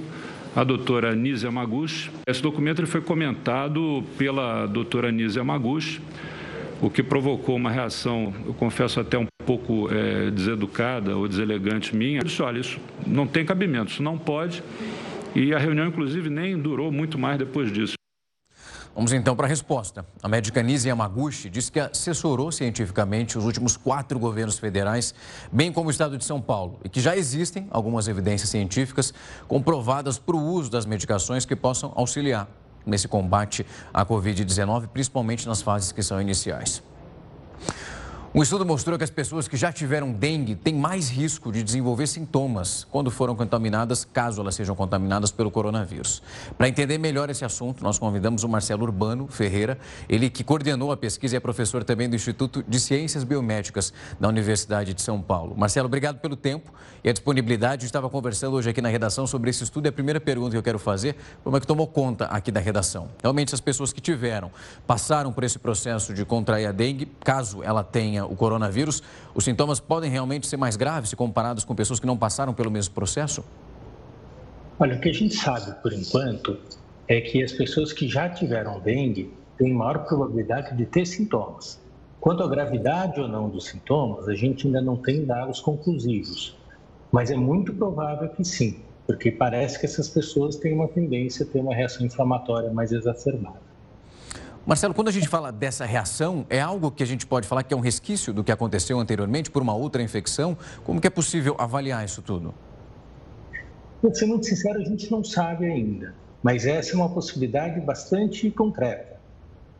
[0.54, 2.10] a doutora Nízia Maguchi.
[2.26, 6.00] Esse documento foi comentado pela doutora Nízia Maguchi,
[6.80, 12.20] o que provocou uma reação, eu confesso até um pouco é, deseducada ou deselegante minha.
[12.20, 14.62] Disse, olha, isso não tem cabimento, isso não pode.
[15.34, 17.97] E a reunião, inclusive, nem durou muito mais depois disso.
[18.98, 20.04] Vamos então para a resposta.
[20.20, 25.14] A médica Nise Yamaguchi disse que assessorou cientificamente os últimos quatro governos federais,
[25.52, 29.14] bem como o estado de São Paulo, e que já existem algumas evidências científicas
[29.46, 32.48] comprovadas para o uso das medicações que possam auxiliar
[32.84, 36.82] nesse combate à Covid-19, principalmente nas fases que são iniciais.
[38.34, 42.06] Um estudo mostrou que as pessoas que já tiveram dengue têm mais risco de desenvolver
[42.06, 46.22] sintomas quando foram contaminadas, caso elas sejam contaminadas pelo coronavírus.
[46.58, 49.78] Para entender melhor esse assunto, nós convidamos o Marcelo Urbano Ferreira,
[50.10, 54.28] ele que coordenou a pesquisa e é professor também do Instituto de Ciências Biomédicas da
[54.28, 55.56] Universidade de São Paulo.
[55.56, 56.70] Marcelo, obrigado pelo tempo
[57.02, 57.86] e a disponibilidade.
[57.86, 60.62] estava conversando hoje aqui na redação sobre esse estudo e a primeira pergunta que eu
[60.62, 63.08] quero fazer, como é que tomou conta aqui da redação?
[63.22, 64.50] Realmente, as pessoas que tiveram,
[64.86, 69.02] passaram por esse processo de contrair a dengue, caso ela tenha tenha o coronavírus,
[69.34, 72.70] os sintomas podem realmente ser mais graves se comparados com pessoas que não passaram pelo
[72.70, 73.44] mesmo processo?
[74.78, 76.58] Olha, o que a gente sabe por enquanto
[77.06, 81.80] é que as pessoas que já tiveram dengue têm maior probabilidade de ter sintomas.
[82.20, 86.56] Quanto à gravidade ou não dos sintomas, a gente ainda não tem dados conclusivos,
[87.12, 91.48] mas é muito provável que sim, porque parece que essas pessoas têm uma tendência a
[91.48, 93.67] ter uma reação inflamatória mais exacerbada.
[94.68, 97.72] Marcelo, quando a gente fala dessa reação, é algo que a gente pode falar que
[97.72, 100.54] é um resquício do que aconteceu anteriormente por uma outra infecção?
[100.84, 102.52] Como que é possível avaliar isso tudo?
[104.02, 108.50] Para ser muito sincero, a gente não sabe ainda, mas essa é uma possibilidade bastante
[108.50, 109.18] concreta.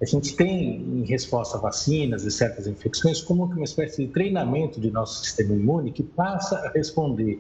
[0.01, 4.81] A gente tem, em resposta a vacinas e certas infecções, como uma espécie de treinamento
[4.81, 7.39] de nosso sistema imune que passa a responder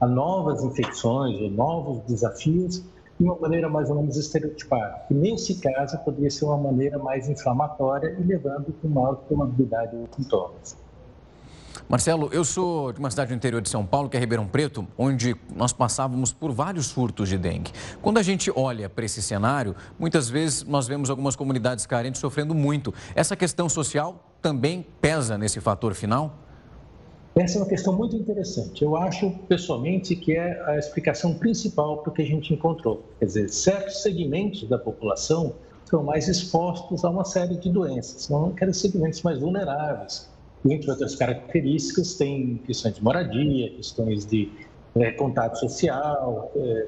[0.00, 2.82] a novas infecções ou novos desafios
[3.18, 7.28] de uma maneira mais ou menos estereotipada, que nesse caso poderia ser uma maneira mais
[7.28, 10.76] inflamatória e levando com maior probabilidade de sintomas.
[11.88, 14.86] Marcelo, eu sou de uma cidade do interior de São Paulo, que é Ribeirão Preto,
[14.98, 17.70] onde nós passávamos por vários surtos de dengue.
[18.02, 22.54] Quando a gente olha para esse cenário, muitas vezes nós vemos algumas comunidades carentes sofrendo
[22.54, 22.92] muito.
[23.14, 26.45] Essa questão social também pesa nesse fator final?
[27.38, 28.82] Essa é uma questão muito interessante.
[28.82, 33.04] Eu acho, pessoalmente, que é a explicação principal para o que a gente encontrou.
[33.18, 35.52] Quer dizer, certos segmentos da população
[35.84, 40.30] são mais expostos a uma série de doenças, são aqueles segmentos mais vulneráveis.
[40.64, 44.50] Entre outras características, tem questões de moradia, questões de
[44.94, 46.86] é, contato social, é,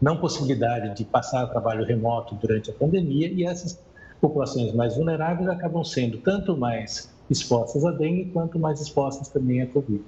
[0.00, 3.76] não possibilidade de passar trabalho remoto durante a pandemia, e essas
[4.20, 9.66] populações mais vulneráveis acabam sendo tanto mais expostas a dengue, quanto mais expostas também a
[9.66, 10.02] Covid.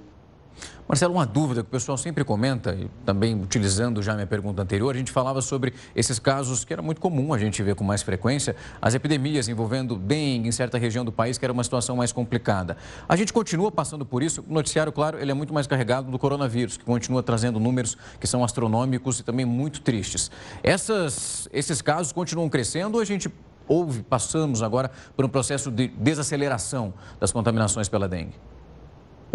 [0.87, 4.93] Marcelo, uma dúvida que o pessoal sempre comenta, e também utilizando já minha pergunta anterior,
[4.93, 8.03] a gente falava sobre esses casos que era muito comum a gente ver com mais
[8.03, 12.11] frequência, as epidemias envolvendo dengue em certa região do país, que era uma situação mais
[12.11, 12.77] complicada.
[13.07, 16.19] A gente continua passando por isso, o noticiário, claro, ele é muito mais carregado do
[16.19, 20.29] coronavírus, que continua trazendo números que são astronômicos e também muito tristes.
[20.61, 23.31] Essas, esses casos continuam crescendo ou a gente
[23.67, 28.33] houve, passamos agora por um processo de desaceleração das contaminações pela dengue?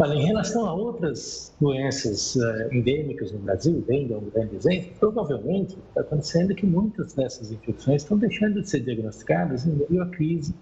[0.01, 4.93] Olha, em relação a outras doenças uh, endêmicas no Brasil, dengue é um grande exemplo,
[5.01, 10.07] provavelmente está acontecendo que muitas dessas infecções estão deixando de ser diagnosticadas em meio à
[10.07, 10.55] crise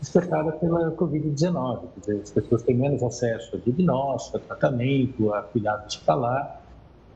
[0.00, 1.84] despertada pela Covid-19.
[2.22, 6.62] As pessoas têm menos acesso a diagnóstico, a tratamento, a cuidado hospitalar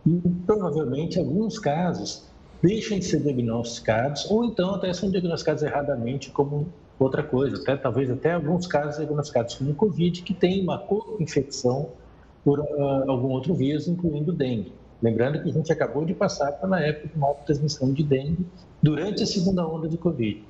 [0.07, 2.30] e provavelmente, alguns casos,
[2.63, 6.69] deixam de ser diagnosticados ou então até são diagnosticados erradamente como
[6.99, 11.89] outra coisa, até talvez até alguns casos diagnosticados como Covid que tem uma co-infecção
[12.45, 14.73] por uh, algum outro vírus, incluindo dengue.
[15.03, 18.47] Lembrando que a gente acabou de passar pela época de nova transmissão de dengue
[18.83, 20.45] durante a segunda onda de Covid.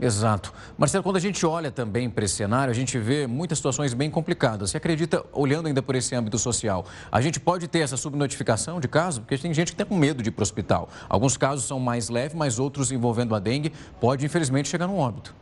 [0.00, 0.52] Exato.
[0.78, 4.10] Marcelo, quando a gente olha também para esse cenário, a gente vê muitas situações bem
[4.10, 4.70] complicadas.
[4.70, 8.88] Você acredita, olhando ainda por esse âmbito social, a gente pode ter essa subnotificação de
[8.88, 9.18] casos?
[9.18, 10.88] Porque tem gente que tem com medo de ir para o hospital.
[11.06, 15.34] Alguns casos são mais leves, mas outros envolvendo a dengue pode, infelizmente, chegar no óbito.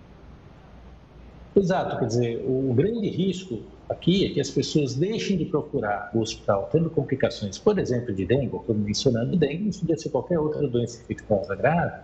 [1.55, 6.21] Exato, quer dizer, o grande risco aqui é que as pessoas deixem de procurar o
[6.21, 10.67] hospital tendo complicações, por exemplo, de dengue, ou mencionando dengue, isso podia ser qualquer outra
[10.69, 12.01] doença infecciosa grave,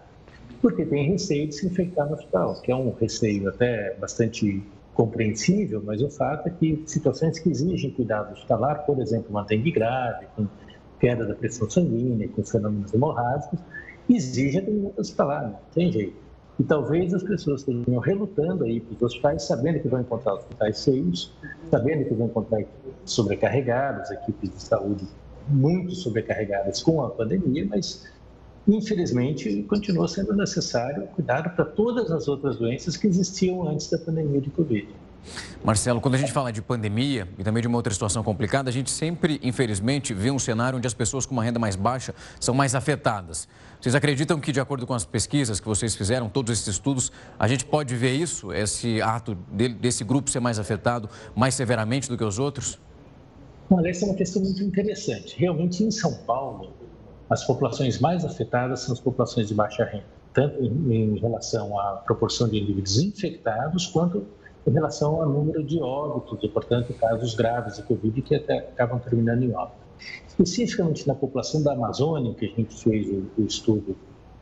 [0.64, 5.82] porque tem receio de se infectar no hospital, que é um receio até bastante compreensível,
[5.84, 10.24] mas o fato é que situações que exigem cuidado hospitalar, por exemplo, uma dengue grave,
[10.34, 10.46] com
[10.98, 13.60] queda da pressão sanguínea, com fenômenos hemorrágicos,
[14.08, 16.16] exigem atendimento hospitalar, não tem jeito.
[16.58, 20.82] E talvez as pessoas estejam relutando aí para os hospitais, sabendo que vão encontrar hospitais
[20.82, 21.30] cheios,
[21.70, 25.06] sabendo que vão encontrar equipes sobrecarregadas, equipes de saúde
[25.46, 28.13] muito sobrecarregadas com a pandemia, mas
[28.66, 34.40] infelizmente continua sendo necessário cuidado para todas as outras doenças que existiam antes da pandemia
[34.40, 34.88] de Covid.
[35.62, 38.72] Marcelo, quando a gente fala de pandemia e também de uma outra situação complicada, a
[38.72, 42.54] gente sempre, infelizmente, vê um cenário onde as pessoas com uma renda mais baixa são
[42.54, 43.48] mais afetadas.
[43.80, 47.48] Vocês acreditam que, de acordo com as pesquisas que vocês fizeram, todos esses estudos, a
[47.48, 49.34] gente pode ver isso, esse ato
[49.80, 52.78] desse grupo ser mais afetado mais severamente do que os outros?
[53.70, 55.36] Olha, essa é uma questão muito interessante.
[55.38, 56.74] Realmente, em São Paulo,
[57.28, 62.48] as populações mais afetadas são as populações de baixa renda, tanto em relação à proporção
[62.48, 64.26] de indivíduos infectados, quanto
[64.66, 68.98] em relação ao número de óbitos e, portanto, casos graves de Covid que até acabam
[68.98, 69.84] terminando em óbito.
[70.26, 73.06] Especificamente na população da Amazônia, que a gente fez
[73.38, 73.96] o, estudo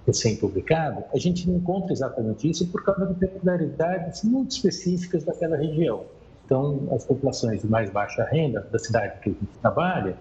[0.07, 6.05] recém-publicado, a gente não encontra exatamente isso por causa de peculiaridades muito específicas daquela região.
[6.45, 10.16] Então, as populações de mais baixa renda da cidade que a gente trabalha,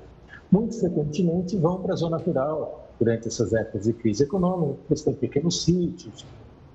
[0.51, 5.13] muito frequentemente vão para a zona rural durante essas épocas de crise econômica, eles têm
[5.13, 6.25] pequenos sítios,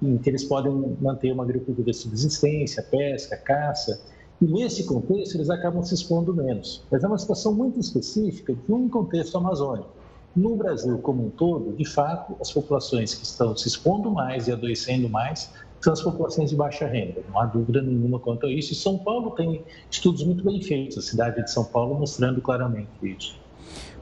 [0.02, 4.00] em que eles podem manter uma agricultura de subsistência, pesca, caça,
[4.40, 6.82] e nesse contexto eles acabam se expondo menos.
[6.90, 9.88] Mas é uma situação muito específica de um contexto amazônico.
[10.34, 14.52] No Brasil como um todo, de fato, as populações que estão se expondo mais e
[14.52, 17.22] adoecendo mais são as populações de baixa renda.
[17.30, 18.72] Não há dúvida nenhuma quanto a isso.
[18.72, 22.90] E São Paulo tem estudos muito bem feitos, a cidade de São Paulo mostrando claramente
[23.02, 23.45] isso.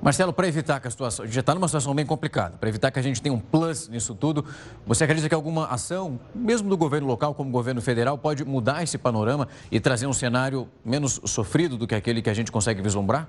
[0.02, 1.26] Marcelo, para evitar que a situação.
[1.26, 4.14] Já está numa situação bem complicada, para evitar que a gente tenha um plus nisso
[4.14, 4.44] tudo,
[4.86, 8.98] você acredita que alguma ação, mesmo do governo local como governo federal, pode mudar esse
[8.98, 13.28] panorama e trazer um cenário menos sofrido do que aquele que a gente consegue vislumbrar?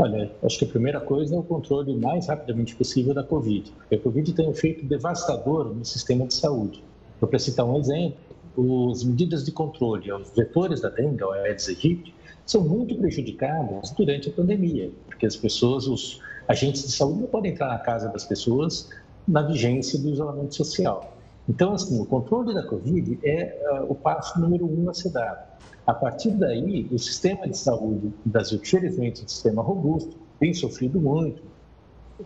[0.00, 3.72] Olha, acho que a primeira coisa é o controle mais rapidamente possível da Covid.
[3.72, 6.84] Porque a Covid tem um efeito devastador no sistema de saúde.
[7.18, 12.14] Para citar um exemplo, as medidas de controle aos vetores da dengue, o Aedes aegypti,
[12.46, 17.50] são muito prejudicadas durante a pandemia, porque as pessoas, os agentes de saúde não podem
[17.50, 18.88] entrar na casa das pessoas
[19.26, 21.12] na vigência do isolamento social.
[21.48, 25.44] Então, assim, o controle da Covid é uh, o passo número um a ser dado.
[25.84, 31.00] A partir daí, o sistema de saúde do Brasil, é um sistema robusto, tem sofrido
[31.00, 31.42] muito,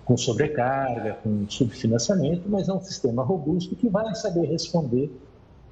[0.05, 5.11] com sobrecarga, com subfinanciamento, mas é um sistema robusto que vai saber responder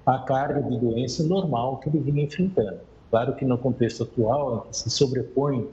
[0.06, 2.78] à carga de doença normal que ele vinha enfrentando.
[3.11, 5.68] Claro que no contexto atual, em que se sobrepõe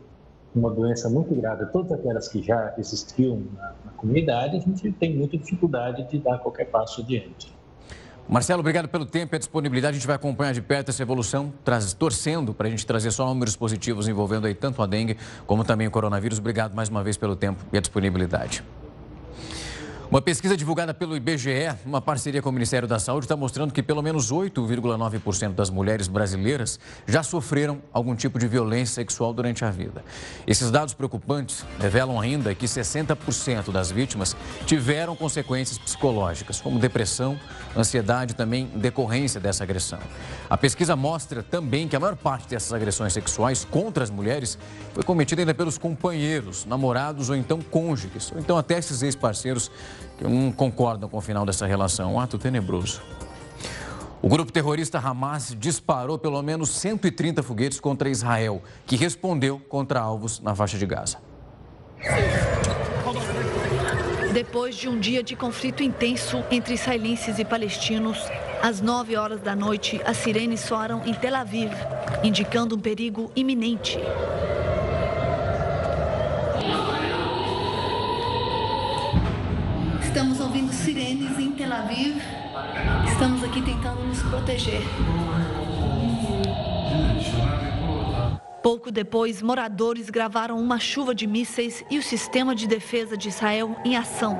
[0.57, 5.15] uma doença muito grave todas aquelas que já existiam na, na comunidade, a gente tem
[5.15, 7.55] muita dificuldade de dar qualquer passo adiante.
[8.29, 9.95] Marcelo, obrigado pelo tempo e a disponibilidade.
[9.95, 13.25] A gente vai acompanhar de perto essa evolução, traz, torcendo para a gente trazer só
[13.25, 15.15] números positivos envolvendo aí tanto a dengue
[15.45, 16.37] como também o coronavírus.
[16.37, 18.63] Obrigado mais uma vez pelo tempo e a disponibilidade.
[20.09, 23.83] Uma pesquisa divulgada pelo IBGE, uma parceria com o Ministério da Saúde, está mostrando que
[23.83, 29.69] pelo menos 8,9% das mulheres brasileiras já sofreram algum tipo de violência sexual durante a
[29.69, 30.05] vida.
[30.47, 34.33] Esses dados preocupantes revelam ainda que 60% das vítimas
[34.65, 37.37] tiveram consequências psicológicas, como depressão,
[37.75, 39.99] ansiedade também decorrência dessa agressão.
[40.49, 44.57] A pesquisa mostra também que a maior parte dessas agressões sexuais contra as mulheres
[44.93, 49.69] foi cometida ainda pelos companheiros, namorados ou então cônjuges, ou então até esses ex-parceiros
[50.17, 52.15] que não concordam com o final dessa relação.
[52.15, 53.01] Um ato tenebroso.
[54.21, 60.39] O grupo terrorista Hamas disparou pelo menos 130 foguetes contra Israel, que respondeu contra alvos
[60.39, 61.19] na faixa de Gaza.
[64.33, 68.19] Depois de um dia de conflito intenso entre israelenses e palestinos,
[68.61, 71.71] às 9 horas da noite, as sirenes soaram em Tel Aviv,
[72.23, 73.97] indicando um perigo iminente.
[80.87, 82.15] Sirenes em Tel Aviv.
[83.11, 84.81] Estamos aqui tentando nos proteger.
[88.63, 93.75] Pouco depois, moradores gravaram uma chuva de mísseis e o sistema de defesa de Israel
[93.83, 94.39] em ação.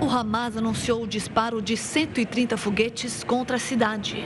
[0.00, 4.22] O Hamas anunciou o disparo de 130 foguetes contra a cidade.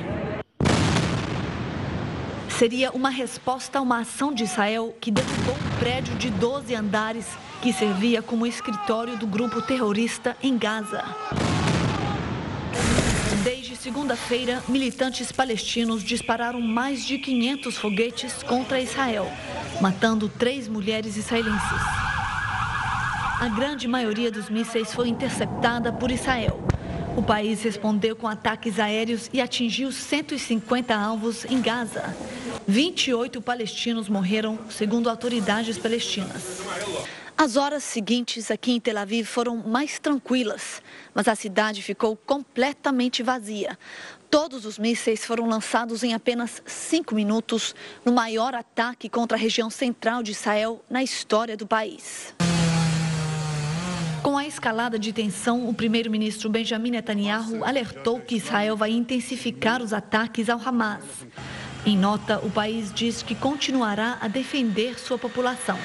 [2.58, 7.24] Seria uma resposta a uma ação de Israel que derrubou um prédio de 12 andares
[7.62, 11.04] que servia como escritório do grupo terrorista em Gaza.
[13.44, 19.30] Desde segunda-feira, militantes palestinos dispararam mais de 500 foguetes contra Israel,
[19.80, 21.80] matando três mulheres israelenses.
[23.38, 26.67] A grande maioria dos mísseis foi interceptada por Israel.
[27.18, 32.14] O país respondeu com ataques aéreos e atingiu 150 alvos em Gaza.
[32.64, 36.60] 28 palestinos morreram, segundo autoridades palestinas.
[37.36, 40.80] As horas seguintes aqui em Tel Aviv foram mais tranquilas,
[41.12, 43.76] mas a cidade ficou completamente vazia.
[44.30, 49.70] Todos os mísseis foram lançados em apenas cinco minutos no maior ataque contra a região
[49.70, 52.32] central de Israel na história do país.
[54.22, 59.92] Com a escalada de tensão, o primeiro-ministro Benjamin Netanyahu alertou que Israel vai intensificar os
[59.92, 61.04] ataques ao Hamas.
[61.86, 65.78] Em nota, o país diz que continuará a defender sua população.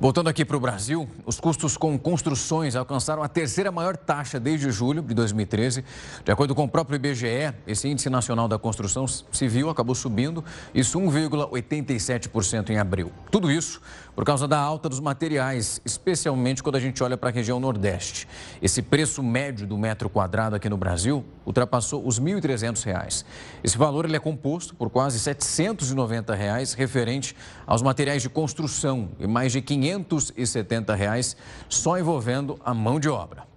[0.00, 4.70] Voltando aqui para o Brasil, os custos com construções alcançaram a terceira maior taxa desde
[4.70, 5.84] julho de 2013.
[6.24, 10.42] De acordo com o próprio IBGE, esse Índice Nacional da Construção Civil acabou subindo,
[10.74, 13.12] isso 1,87% em abril.
[13.30, 13.78] Tudo isso
[14.14, 18.26] por causa da alta dos materiais, especialmente quando a gente olha para a região Nordeste.
[18.60, 23.24] Esse preço médio do metro quadrado aqui no Brasil ultrapassou os R$ 1.300.
[23.62, 27.36] Esse valor ele é composto por quase 790 reais referente
[27.66, 29.64] aos materiais de construção e mais de R$
[29.98, 31.36] 570 reais
[31.68, 33.50] só envolvendo a mão de obra.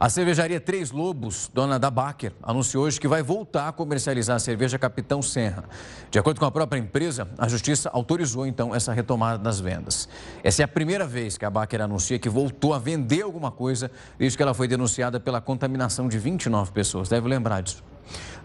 [0.00, 4.38] A cervejaria Três Lobos, dona da Baker, anunciou hoje que vai voltar a comercializar a
[4.38, 5.64] cerveja Capitão Serra.
[6.08, 10.08] De acordo com a própria empresa, a justiça autorizou então essa retomada das vendas.
[10.44, 13.90] Essa é a primeira vez que a Baker anuncia que voltou a vender alguma coisa
[14.16, 17.08] desde que ela foi denunciada pela contaminação de 29 pessoas.
[17.08, 17.82] Deve lembrar disso.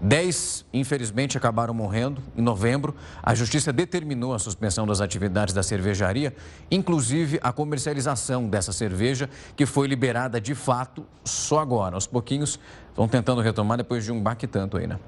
[0.02, 2.22] Dez, infelizmente, acabaram morrendo.
[2.36, 6.36] Em novembro, a Justiça determinou a suspensão das atividades da cervejaria,
[6.70, 11.96] inclusive a comercialização dessa cerveja, que foi liberada de fato só agora.
[11.96, 15.00] Aos pouquinhos, estão tentando retomar depois de um baque tanto aí, né?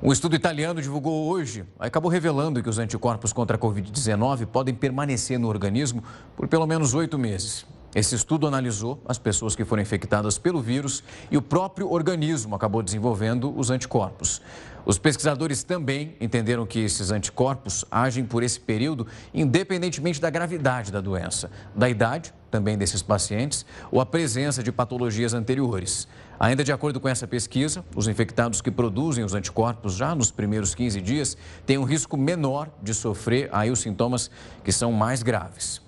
[0.00, 5.40] Um estudo italiano divulgou hoje, acabou revelando que os anticorpos contra a Covid-19 podem permanecer
[5.40, 6.04] no organismo
[6.36, 7.66] por pelo menos oito meses.
[7.94, 12.82] Esse estudo analisou as pessoas que foram infectadas pelo vírus e o próprio organismo acabou
[12.82, 14.42] desenvolvendo os anticorpos.
[14.84, 21.00] Os pesquisadores também entenderam que esses anticorpos agem por esse período independentemente da gravidade da
[21.00, 26.06] doença, da idade também desses pacientes ou a presença de patologias anteriores.
[26.38, 30.74] Ainda de acordo com essa pesquisa, os infectados que produzem os anticorpos já nos primeiros
[30.74, 34.30] 15 dias têm um risco menor de sofrer aí os sintomas
[34.62, 35.87] que são mais graves.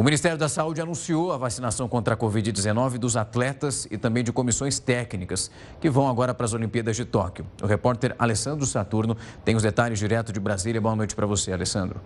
[0.00, 4.32] O Ministério da Saúde anunciou a vacinação contra a Covid-19 dos atletas e também de
[4.32, 7.46] comissões técnicas que vão agora para as Olimpíadas de Tóquio.
[7.62, 10.80] O repórter Alessandro Saturno tem os detalhes direto de Brasília.
[10.80, 12.00] Boa noite para você, Alessandro.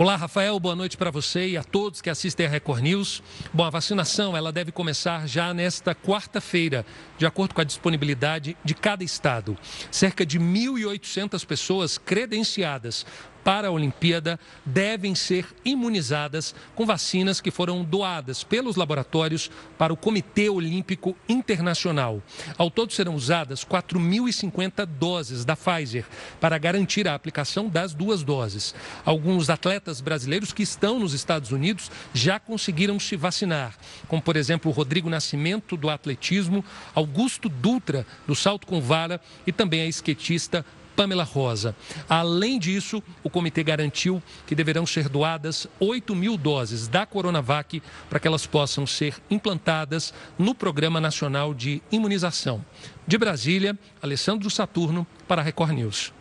[0.00, 3.22] Olá, Rafael, boa noite para você e a todos que assistem a Record News.
[3.52, 6.86] Bom, a vacinação ela deve começar já nesta quarta-feira,
[7.18, 9.58] de acordo com a disponibilidade de cada estado.
[9.90, 13.04] Cerca de 1.800 pessoas credenciadas
[13.44, 19.96] para a Olimpíada devem ser imunizadas com vacinas que foram doadas pelos laboratórios para o
[19.96, 22.22] Comitê Olímpico Internacional.
[22.56, 26.04] Ao todo serão usadas 4.050 doses da Pfizer
[26.40, 28.74] para garantir a aplicação das duas doses.
[29.04, 33.76] Alguns atletas brasileiros que estão nos Estados Unidos já conseguiram se vacinar,
[34.08, 39.52] como por exemplo o Rodrigo Nascimento do atletismo, Augusto Dutra do salto com vara e
[39.52, 40.64] também a esquetista
[41.00, 41.74] Pamela Rosa.
[42.06, 48.20] Além disso, o comitê garantiu que deverão ser doadas 8 mil doses da Coronavac para
[48.20, 52.62] que elas possam ser implantadas no Programa Nacional de Imunização.
[53.06, 56.12] De Brasília, Alessandro Saturno para a Record News.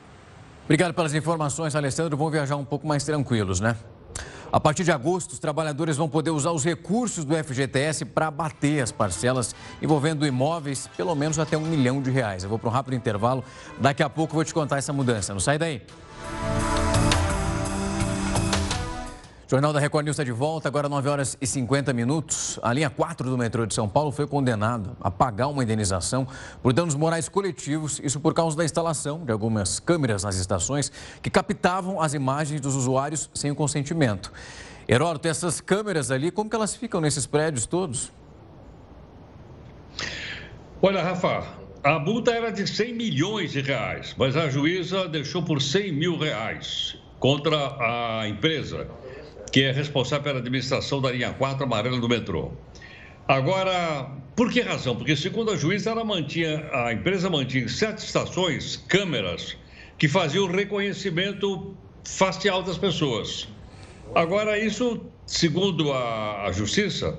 [0.64, 2.16] Obrigado pelas informações, Alessandro.
[2.16, 3.76] Vão viajar um pouco mais tranquilos, né?
[4.52, 8.82] A partir de agosto, os trabalhadores vão poder usar os recursos do FGTS para abater
[8.82, 12.44] as parcelas envolvendo imóveis, pelo menos até um milhão de reais.
[12.44, 13.44] Eu vou para um rápido intervalo.
[13.80, 15.34] Daqui a pouco eu vou te contar essa mudança.
[15.34, 15.84] Não sai daí.
[19.52, 22.60] Jornal da Record News está de volta, agora 9 horas e 50 minutos.
[22.62, 26.28] A linha 4 do metrô de São Paulo foi condenada a pagar uma indenização
[26.62, 31.32] por danos morais coletivos, isso por causa da instalação de algumas câmeras nas estações que
[31.32, 34.32] captavam as imagens dos usuários sem o consentimento.
[34.88, 38.12] Heródoto, essas câmeras ali, como que elas ficam nesses prédios todos?
[40.80, 41.44] Olha, Rafa,
[41.84, 46.20] a multa era de 100 milhões de reais, mas a juíza deixou por 100 mil
[46.20, 48.88] reais contra a empresa
[49.52, 52.52] que é responsável pela administração da linha 4 amarela do metrô.
[53.28, 54.96] Agora, por que razão?
[54.96, 59.56] Porque, segundo a juíza, ela mantinha, a empresa mantinha em sete estações câmeras
[59.98, 63.48] que faziam o reconhecimento facial das pessoas.
[64.16, 67.16] Agora, isso, segundo a, a justiça,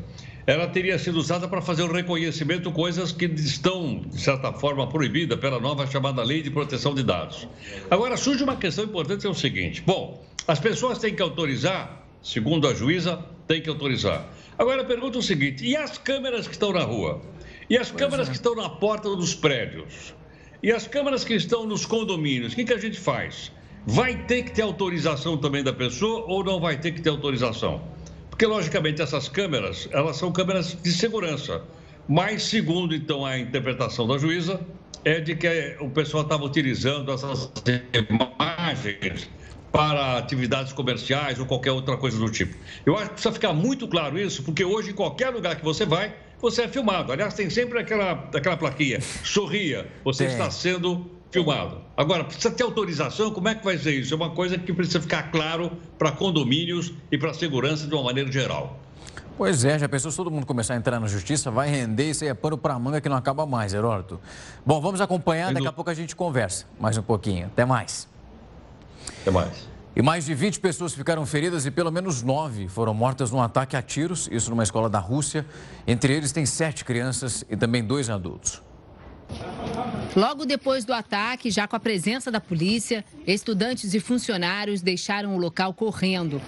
[0.47, 5.39] ela teria sido usada para fazer o reconhecimento, coisas que estão, de certa forma, proibidas
[5.39, 7.47] pela nova chamada Lei de Proteção de Dados.
[7.89, 12.69] Agora, surge uma questão importante, é o seguinte: bom, as pessoas têm que autorizar segundo
[12.69, 14.29] a juíza, tem que autorizar.
[14.59, 17.21] Agora, pergunta o seguinte: e as câmeras que estão na rua?
[17.69, 18.31] E as pois câmeras é.
[18.31, 20.15] que estão na porta dos prédios?
[20.63, 22.53] E as câmeras que estão nos condomínios?
[22.53, 23.51] O que, que a gente faz?
[23.87, 27.83] Vai ter que ter autorização também da pessoa ou não vai ter que ter autorização?
[28.29, 31.63] Porque, logicamente, essas câmeras, elas são câmeras de segurança.
[32.07, 34.61] Mas, segundo, então, a interpretação da juíza,
[35.05, 37.51] é de que o pessoal estava utilizando essas
[37.95, 39.29] imagens
[39.73, 42.57] para atividades comerciais ou qualquer outra coisa do tipo.
[42.85, 45.85] Eu acho que precisa ficar muito claro isso, porque hoje, em qualquer lugar que você
[45.85, 47.13] vai, você é filmado.
[47.13, 50.33] Aliás, tem sempre aquela, aquela plaquinha, sorria, você tem.
[50.33, 51.81] está sendo filmado.
[51.97, 54.13] Agora, precisa ter autorização, como é que vai ser isso?
[54.13, 58.03] É uma coisa que precisa ficar claro para condomínios e para a segurança de uma
[58.03, 58.79] maneira geral.
[59.39, 62.25] Pois é, já pensou se todo mundo começar a entrar na justiça, vai render, isso
[62.25, 64.21] aí é pano para manga que não acaba mais, Heródoto.
[64.67, 67.47] Bom, vamos acompanhar, daqui a pouco a gente conversa mais um pouquinho.
[67.47, 68.10] Até mais.
[69.23, 69.69] Até mais.
[69.95, 73.77] E mais de 20 pessoas ficaram feridas e pelo menos nove foram mortas num ataque
[73.77, 75.45] a tiros, isso numa escola da Rússia.
[75.87, 78.63] Entre eles tem sete crianças e também dois adultos.
[80.17, 85.39] Logo depois do ataque, já com a presença da polícia, estudantes e funcionários deixaram o
[85.39, 86.41] local correndo.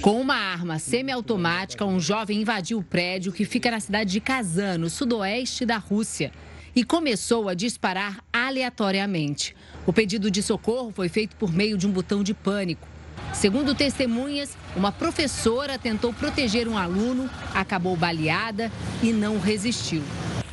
[0.00, 4.78] Com uma arma semiautomática, um jovem invadiu o prédio que fica na cidade de Kazan,
[4.78, 6.30] no sudoeste da Rússia,
[6.76, 9.56] e começou a disparar aleatoriamente.
[9.86, 12.86] O pedido de socorro foi feito por meio de um botão de pânico.
[13.32, 18.70] Segundo testemunhas, uma professora tentou proteger um aluno, acabou baleada
[19.02, 20.02] e não resistiu.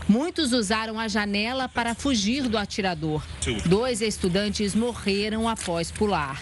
[0.07, 3.21] Muitos usaram a janela para fugir do atirador.
[3.65, 6.41] Dois estudantes morreram após pular.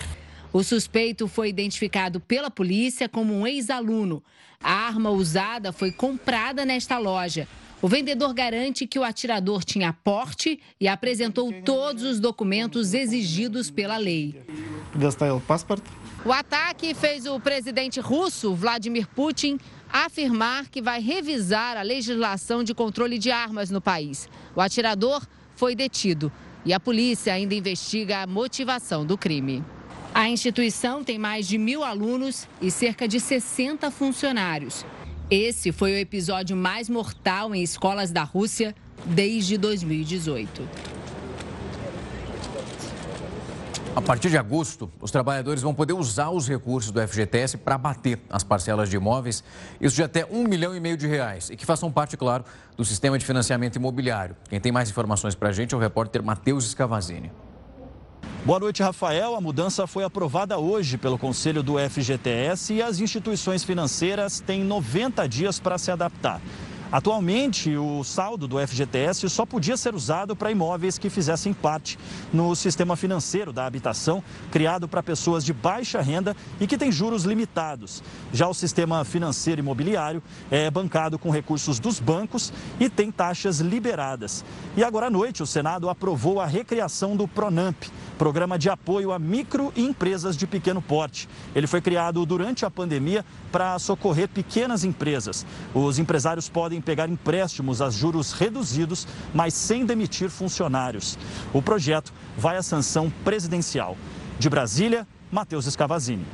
[0.54, 4.22] O suspeito foi identificado pela polícia como um ex-aluno.
[4.64, 7.48] A arma usada foi comprada nesta loja.
[7.82, 13.98] O vendedor garante que o atirador tinha porte e apresentou todos os documentos exigidos pela
[13.98, 14.40] lei.
[16.24, 19.60] O ataque fez o presidente russo, Vladimir Putin,
[19.92, 24.30] afirmar que vai revisar a legislação de controle de armas no país.
[24.56, 25.26] O atirador
[25.56, 26.32] foi detido
[26.64, 29.64] e a polícia ainda investiga a motivação do crime.
[30.14, 34.86] A instituição tem mais de mil alunos e cerca de 60 funcionários.
[35.32, 38.76] Esse foi o episódio mais mortal em escolas da Rússia
[39.06, 40.68] desde 2018.
[43.96, 48.20] A partir de agosto, os trabalhadores vão poder usar os recursos do FGTS para bater
[48.30, 49.42] as parcelas de imóveis,
[49.80, 52.44] isso de até um milhão e meio de reais, e que façam parte, claro,
[52.76, 54.36] do sistema de financiamento imobiliário.
[54.50, 57.32] Quem tem mais informações para a gente é o repórter Matheus Scavazini.
[58.44, 59.36] Boa noite, Rafael.
[59.36, 65.30] A mudança foi aprovada hoje pelo Conselho do FGTS e as instituições financeiras têm 90
[65.30, 66.42] dias para se adaptar.
[66.92, 71.98] Atualmente, o saldo do FGTS só podia ser usado para imóveis que fizessem parte
[72.34, 74.22] no sistema financeiro da habitação,
[74.52, 78.04] criado para pessoas de baixa renda e que tem juros limitados.
[78.34, 84.44] Já o sistema financeiro imobiliário é bancado com recursos dos bancos e tem taxas liberadas.
[84.76, 87.86] E agora à noite, o Senado aprovou a recriação do Pronamp,
[88.18, 91.30] programa de apoio a micro e empresas de pequeno porte.
[91.56, 95.46] Ele foi criado durante a pandemia para socorrer pequenas empresas.
[95.74, 101.18] Os empresários podem pegar empréstimos a juros reduzidos, mas sem demitir funcionários.
[101.54, 103.98] O projeto vai à sanção presidencial.
[104.40, 106.26] De Brasília, Matheus Escavazini.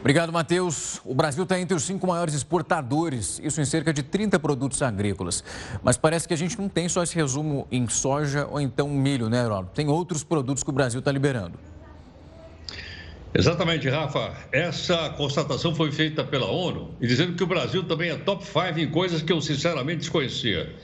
[0.00, 1.00] Obrigado, Matheus.
[1.04, 5.42] O Brasil está entre os cinco maiores exportadores, isso em cerca de 30 produtos agrícolas.
[5.82, 9.28] Mas parece que a gente não tem só esse resumo em soja ou então milho,
[9.28, 9.72] né, Heródoto?
[9.74, 11.58] Tem outros produtos que o Brasil está liberando.
[13.34, 14.32] Exatamente, Rafa.
[14.50, 18.78] Essa constatação foi feita pela ONU e dizendo que o Brasil também é top 5
[18.78, 20.74] em coisas que eu sinceramente desconhecia.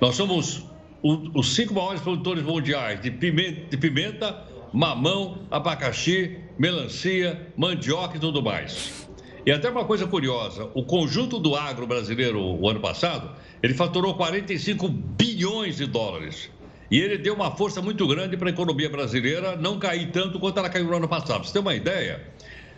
[0.00, 0.64] Nós somos
[1.02, 9.06] os cinco maiores produtores mundiais de pimenta, mamão, abacaxi, melancia, mandioca e tudo mais.
[9.46, 13.30] E até uma coisa curiosa, o conjunto do agro brasileiro o ano passado,
[13.62, 16.50] ele faturou 45 bilhões de dólares.
[16.90, 20.58] E ele deu uma força muito grande para a economia brasileira não cair tanto quanto
[20.58, 21.44] ela caiu no ano passado.
[21.44, 22.22] Você ter uma ideia,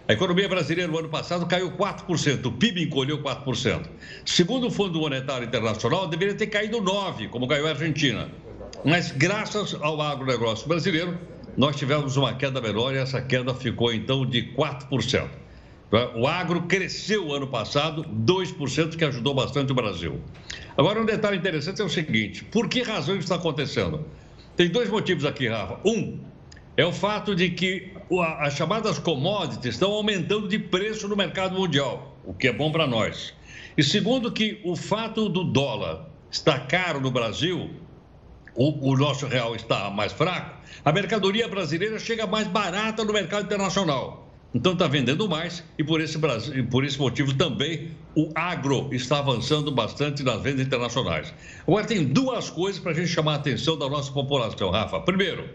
[0.08, 3.86] a economia brasileira no ano passado caiu 4%, o PIB encolheu 4%.
[4.24, 8.30] Segundo o Fundo Monetário Internacional, deveria ter caído 9%, como caiu a Argentina.
[8.84, 11.18] Mas graças ao agronegócio brasileiro,
[11.56, 15.28] nós tivemos uma queda menor e essa queda ficou então de 4%.
[16.14, 20.20] O agro cresceu ano passado 2%, que ajudou bastante o Brasil.
[20.76, 24.04] Agora, um detalhe interessante é o seguinte: por que razão isso está acontecendo?
[24.54, 25.78] Tem dois motivos aqui, Rafa.
[25.84, 26.18] Um
[26.76, 27.92] é o fato de que
[28.38, 32.86] as chamadas commodities estão aumentando de preço no mercado mundial, o que é bom para
[32.86, 33.32] nós.
[33.76, 37.70] E segundo, que o fato do dólar estar caro no Brasil,
[38.54, 43.46] o, o nosso real está mais fraco, a mercadoria brasileira chega mais barata no mercado
[43.46, 44.27] internacional.
[44.54, 46.18] Então está vendendo mais e por esse,
[46.70, 51.34] por esse motivo também o agro está avançando bastante nas vendas internacionais.
[51.66, 55.00] Agora tem duas coisas para a gente chamar a atenção da nossa população, Rafa.
[55.00, 55.48] Primeiro,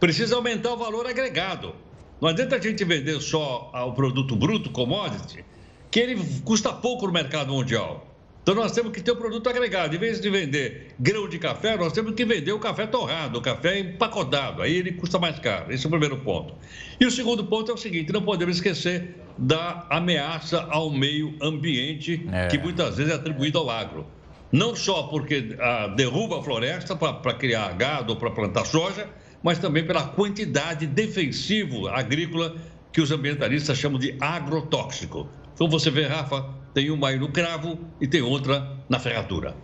[0.00, 1.74] precisa aumentar o valor agregado.
[2.18, 5.44] Não adianta a gente vender só o produto bruto, commodity,
[5.90, 8.05] que ele custa pouco no mercado mundial.
[8.46, 9.96] Então nós temos que ter o um produto agregado.
[9.96, 13.42] Em vez de vender grão de café, nós temos que vender o café torrado, o
[13.42, 14.62] café empacotado.
[14.62, 15.72] Aí ele custa mais caro.
[15.72, 16.54] Esse é o primeiro ponto.
[17.00, 22.24] E o segundo ponto é o seguinte: não podemos esquecer da ameaça ao meio ambiente,
[22.32, 22.46] é.
[22.46, 24.06] que muitas vezes é atribuída ao agro.
[24.52, 29.08] Não só porque ah, derruba a floresta para criar gado ou para plantar soja,
[29.42, 32.54] mas também pela quantidade defensivo agrícola
[32.92, 35.28] que os ambientalistas chamam de agrotóxico.
[35.56, 36.44] Então você vê, Rafa,
[36.74, 39.56] tem uma aí no cravo e tem outra na ferradura.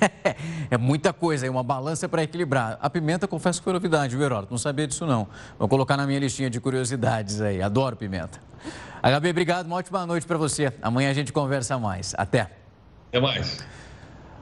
[0.70, 2.78] é muita coisa, é uma balança para equilibrar.
[2.80, 4.50] A pimenta, confesso que foi novidade, viu, Heródoto?
[4.50, 5.28] Não sabia disso, não.
[5.58, 7.60] Vou colocar na minha listinha de curiosidades aí.
[7.60, 8.40] Adoro pimenta.
[9.02, 10.72] HB, obrigado, uma ótima noite para você.
[10.80, 12.14] Amanhã a gente conversa mais.
[12.16, 12.50] Até.
[13.10, 13.62] Até mais.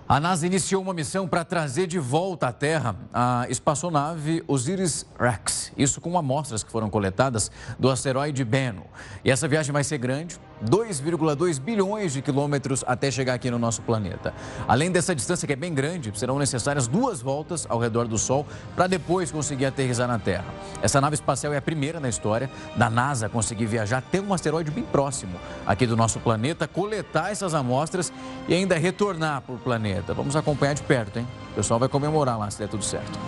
[0.09, 5.73] A NASA iniciou uma missão para trazer de volta à Terra a espaçonave Osiris-Rex.
[5.77, 8.85] Isso com amostras que foram coletadas do asteroide Bennu.
[9.25, 13.83] E essa viagem vai ser grande, 2,2 bilhões de quilômetros até chegar aqui no nosso
[13.83, 14.33] planeta.
[14.67, 18.47] Além dessa distância que é bem grande, serão necessárias duas voltas ao redor do Sol
[18.77, 20.45] para depois conseguir aterrizar na Terra.
[20.83, 24.33] Essa nave espacial é a primeira na história da NASA a conseguir viajar até um
[24.33, 28.13] asteroide bem próximo aqui do nosso planeta, coletar essas amostras
[28.49, 30.15] e ainda retornar para o planeta.
[30.15, 31.27] Vamos acompanhar de perto, hein?
[31.53, 33.19] O pessoal vai comemorar lá se der tudo certo.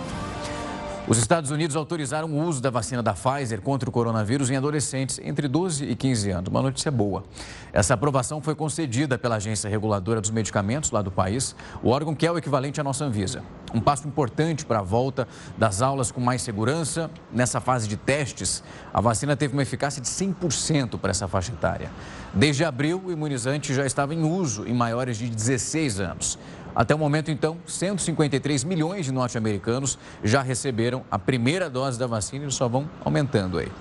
[1.07, 5.19] Os Estados Unidos autorizaram o uso da vacina da Pfizer contra o coronavírus em adolescentes
[5.23, 6.49] entre 12 e 15 anos.
[6.49, 7.23] Uma notícia boa.
[7.71, 12.25] Essa aprovação foi concedida pela Agência Reguladora dos Medicamentos lá do país, o órgão que
[12.25, 13.43] é o equivalente à nossa Anvisa.
[13.71, 17.11] Um passo importante para a volta das aulas com mais segurança.
[17.31, 21.91] Nessa fase de testes, a vacina teve uma eficácia de 100% para essa faixa etária.
[22.33, 26.39] Desde abril, o imunizante já estava em uso em maiores de 16 anos.
[26.75, 32.45] Até o momento, então, 153 milhões de norte-americanos já receberam a primeira dose da vacina
[32.45, 33.71] e só vão aumentando aí.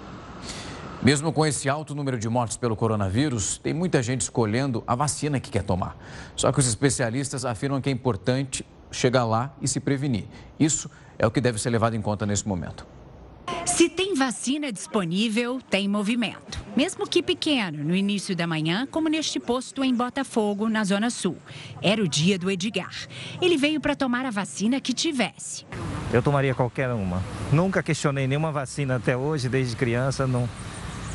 [1.02, 5.40] Mesmo com esse alto número de mortes pelo coronavírus, tem muita gente escolhendo a vacina
[5.40, 5.96] que quer tomar.
[6.36, 10.24] Só que os especialistas afirmam que é importante chegar lá e se prevenir.
[10.58, 10.88] Isso
[11.18, 12.93] é o que deve ser levado em conta nesse momento.
[13.66, 16.62] Se tem vacina disponível, tem movimento.
[16.76, 21.36] Mesmo que pequeno, no início da manhã, como neste posto em Botafogo, na Zona Sul.
[21.82, 22.94] Era o dia do Edgar.
[23.40, 25.64] Ele veio para tomar a vacina que tivesse.
[26.12, 27.22] Eu tomaria qualquer uma.
[27.50, 30.26] Nunca questionei nenhuma vacina até hoje, desde criança.
[30.26, 30.48] Não,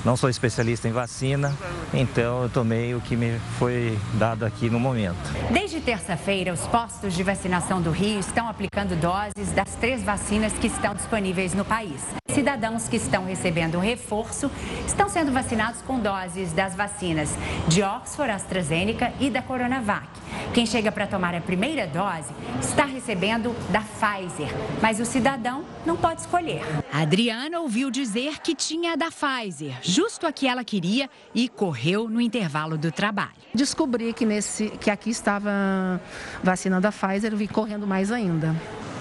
[0.05, 1.55] não sou especialista em vacina,
[1.93, 5.17] então eu tomei o que me foi dado aqui no momento.
[5.51, 10.67] Desde terça-feira, os postos de vacinação do Rio estão aplicando doses das três vacinas que
[10.67, 12.01] estão disponíveis no país.
[12.33, 14.51] Cidadãos que estão recebendo reforço
[14.85, 17.29] estão sendo vacinados com doses das vacinas
[17.67, 20.07] de Oxford, AstraZeneca e da Coronavac.
[20.53, 22.29] Quem chega para tomar a primeira dose
[22.61, 24.49] está recebendo da Pfizer,
[24.81, 26.61] mas o cidadão não pode escolher.
[26.93, 31.49] A Adriana ouviu dizer que tinha a da Pfizer, justo a que ela queria, e
[31.49, 33.31] correu no intervalo do trabalho.
[33.53, 35.99] Descobri que, nesse, que aqui estava
[36.43, 38.55] vacinando a Pfizer e vi correndo mais ainda.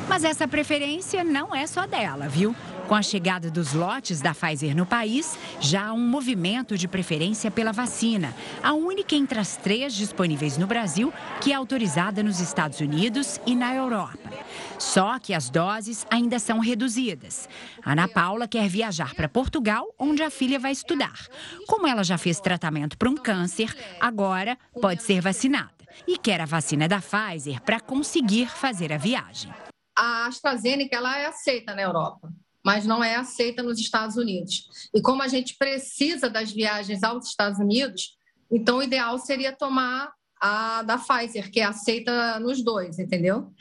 [0.08, 2.56] Mas essa preferência não é só dela, viu?
[2.88, 7.50] Com a chegada dos lotes da Pfizer no país, já há um movimento de preferência
[7.50, 11.12] pela vacina, a única entre as três disponíveis no Brasil
[11.42, 14.30] que é autorizada nos Estados Unidos e na Europa.
[14.78, 17.46] Só que as doses ainda são reduzidas.
[17.84, 21.26] Ana Paula quer viajar para Portugal, onde a filha vai estudar.
[21.66, 25.74] Como ela já fez tratamento para um câncer, agora pode ser vacinada.
[26.06, 29.52] E quer a vacina da Pfizer para conseguir fazer a viagem.
[29.94, 32.32] A AstraZeneca ela é aceita na Europa
[32.68, 34.68] mas não é aceita nos Estados Unidos.
[34.92, 38.18] E como a gente precisa das viagens aos Estados Unidos,
[38.52, 43.52] então o ideal seria tomar a da Pfizer, que é aceita nos dois, entendeu?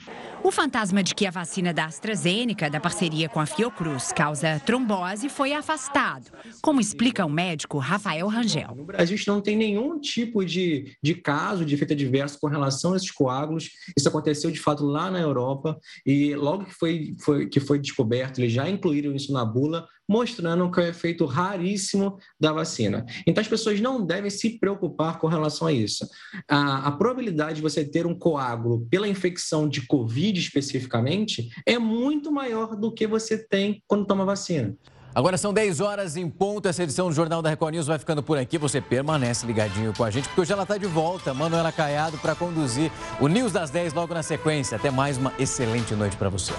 [0.43, 5.29] O fantasma de que a vacina da AstraZeneca, da parceria com a Fiocruz, causa trombose
[5.29, 8.85] foi afastado, como explica o médico Rafael Rangel.
[8.93, 12.97] A gente não tem nenhum tipo de, de caso de efeito adverso com relação a
[12.97, 13.69] esses coágulos.
[13.97, 18.39] Isso aconteceu de fato lá na Europa e logo que foi, foi, que foi descoberto,
[18.39, 23.05] eles já incluíram isso na bula, mostrando que é um efeito raríssimo da vacina.
[23.25, 26.07] Então as pessoas não devem se preocupar com relação a isso.
[26.47, 32.31] A, a probabilidade de você ter um coágulo pela infecção de Covid especificamente é muito
[32.31, 34.75] maior do que você tem quando toma vacina.
[35.17, 36.67] Agora são 10 horas em ponto.
[36.67, 38.55] Essa edição do Jornal da Record News vai ficando por aqui.
[38.59, 41.33] Você permanece ligadinho com a gente, porque hoje ela está de volta.
[41.33, 44.75] Manuela Caiado para conduzir o News das 10 logo na sequência.
[44.75, 46.53] Até mais uma excelente noite para você.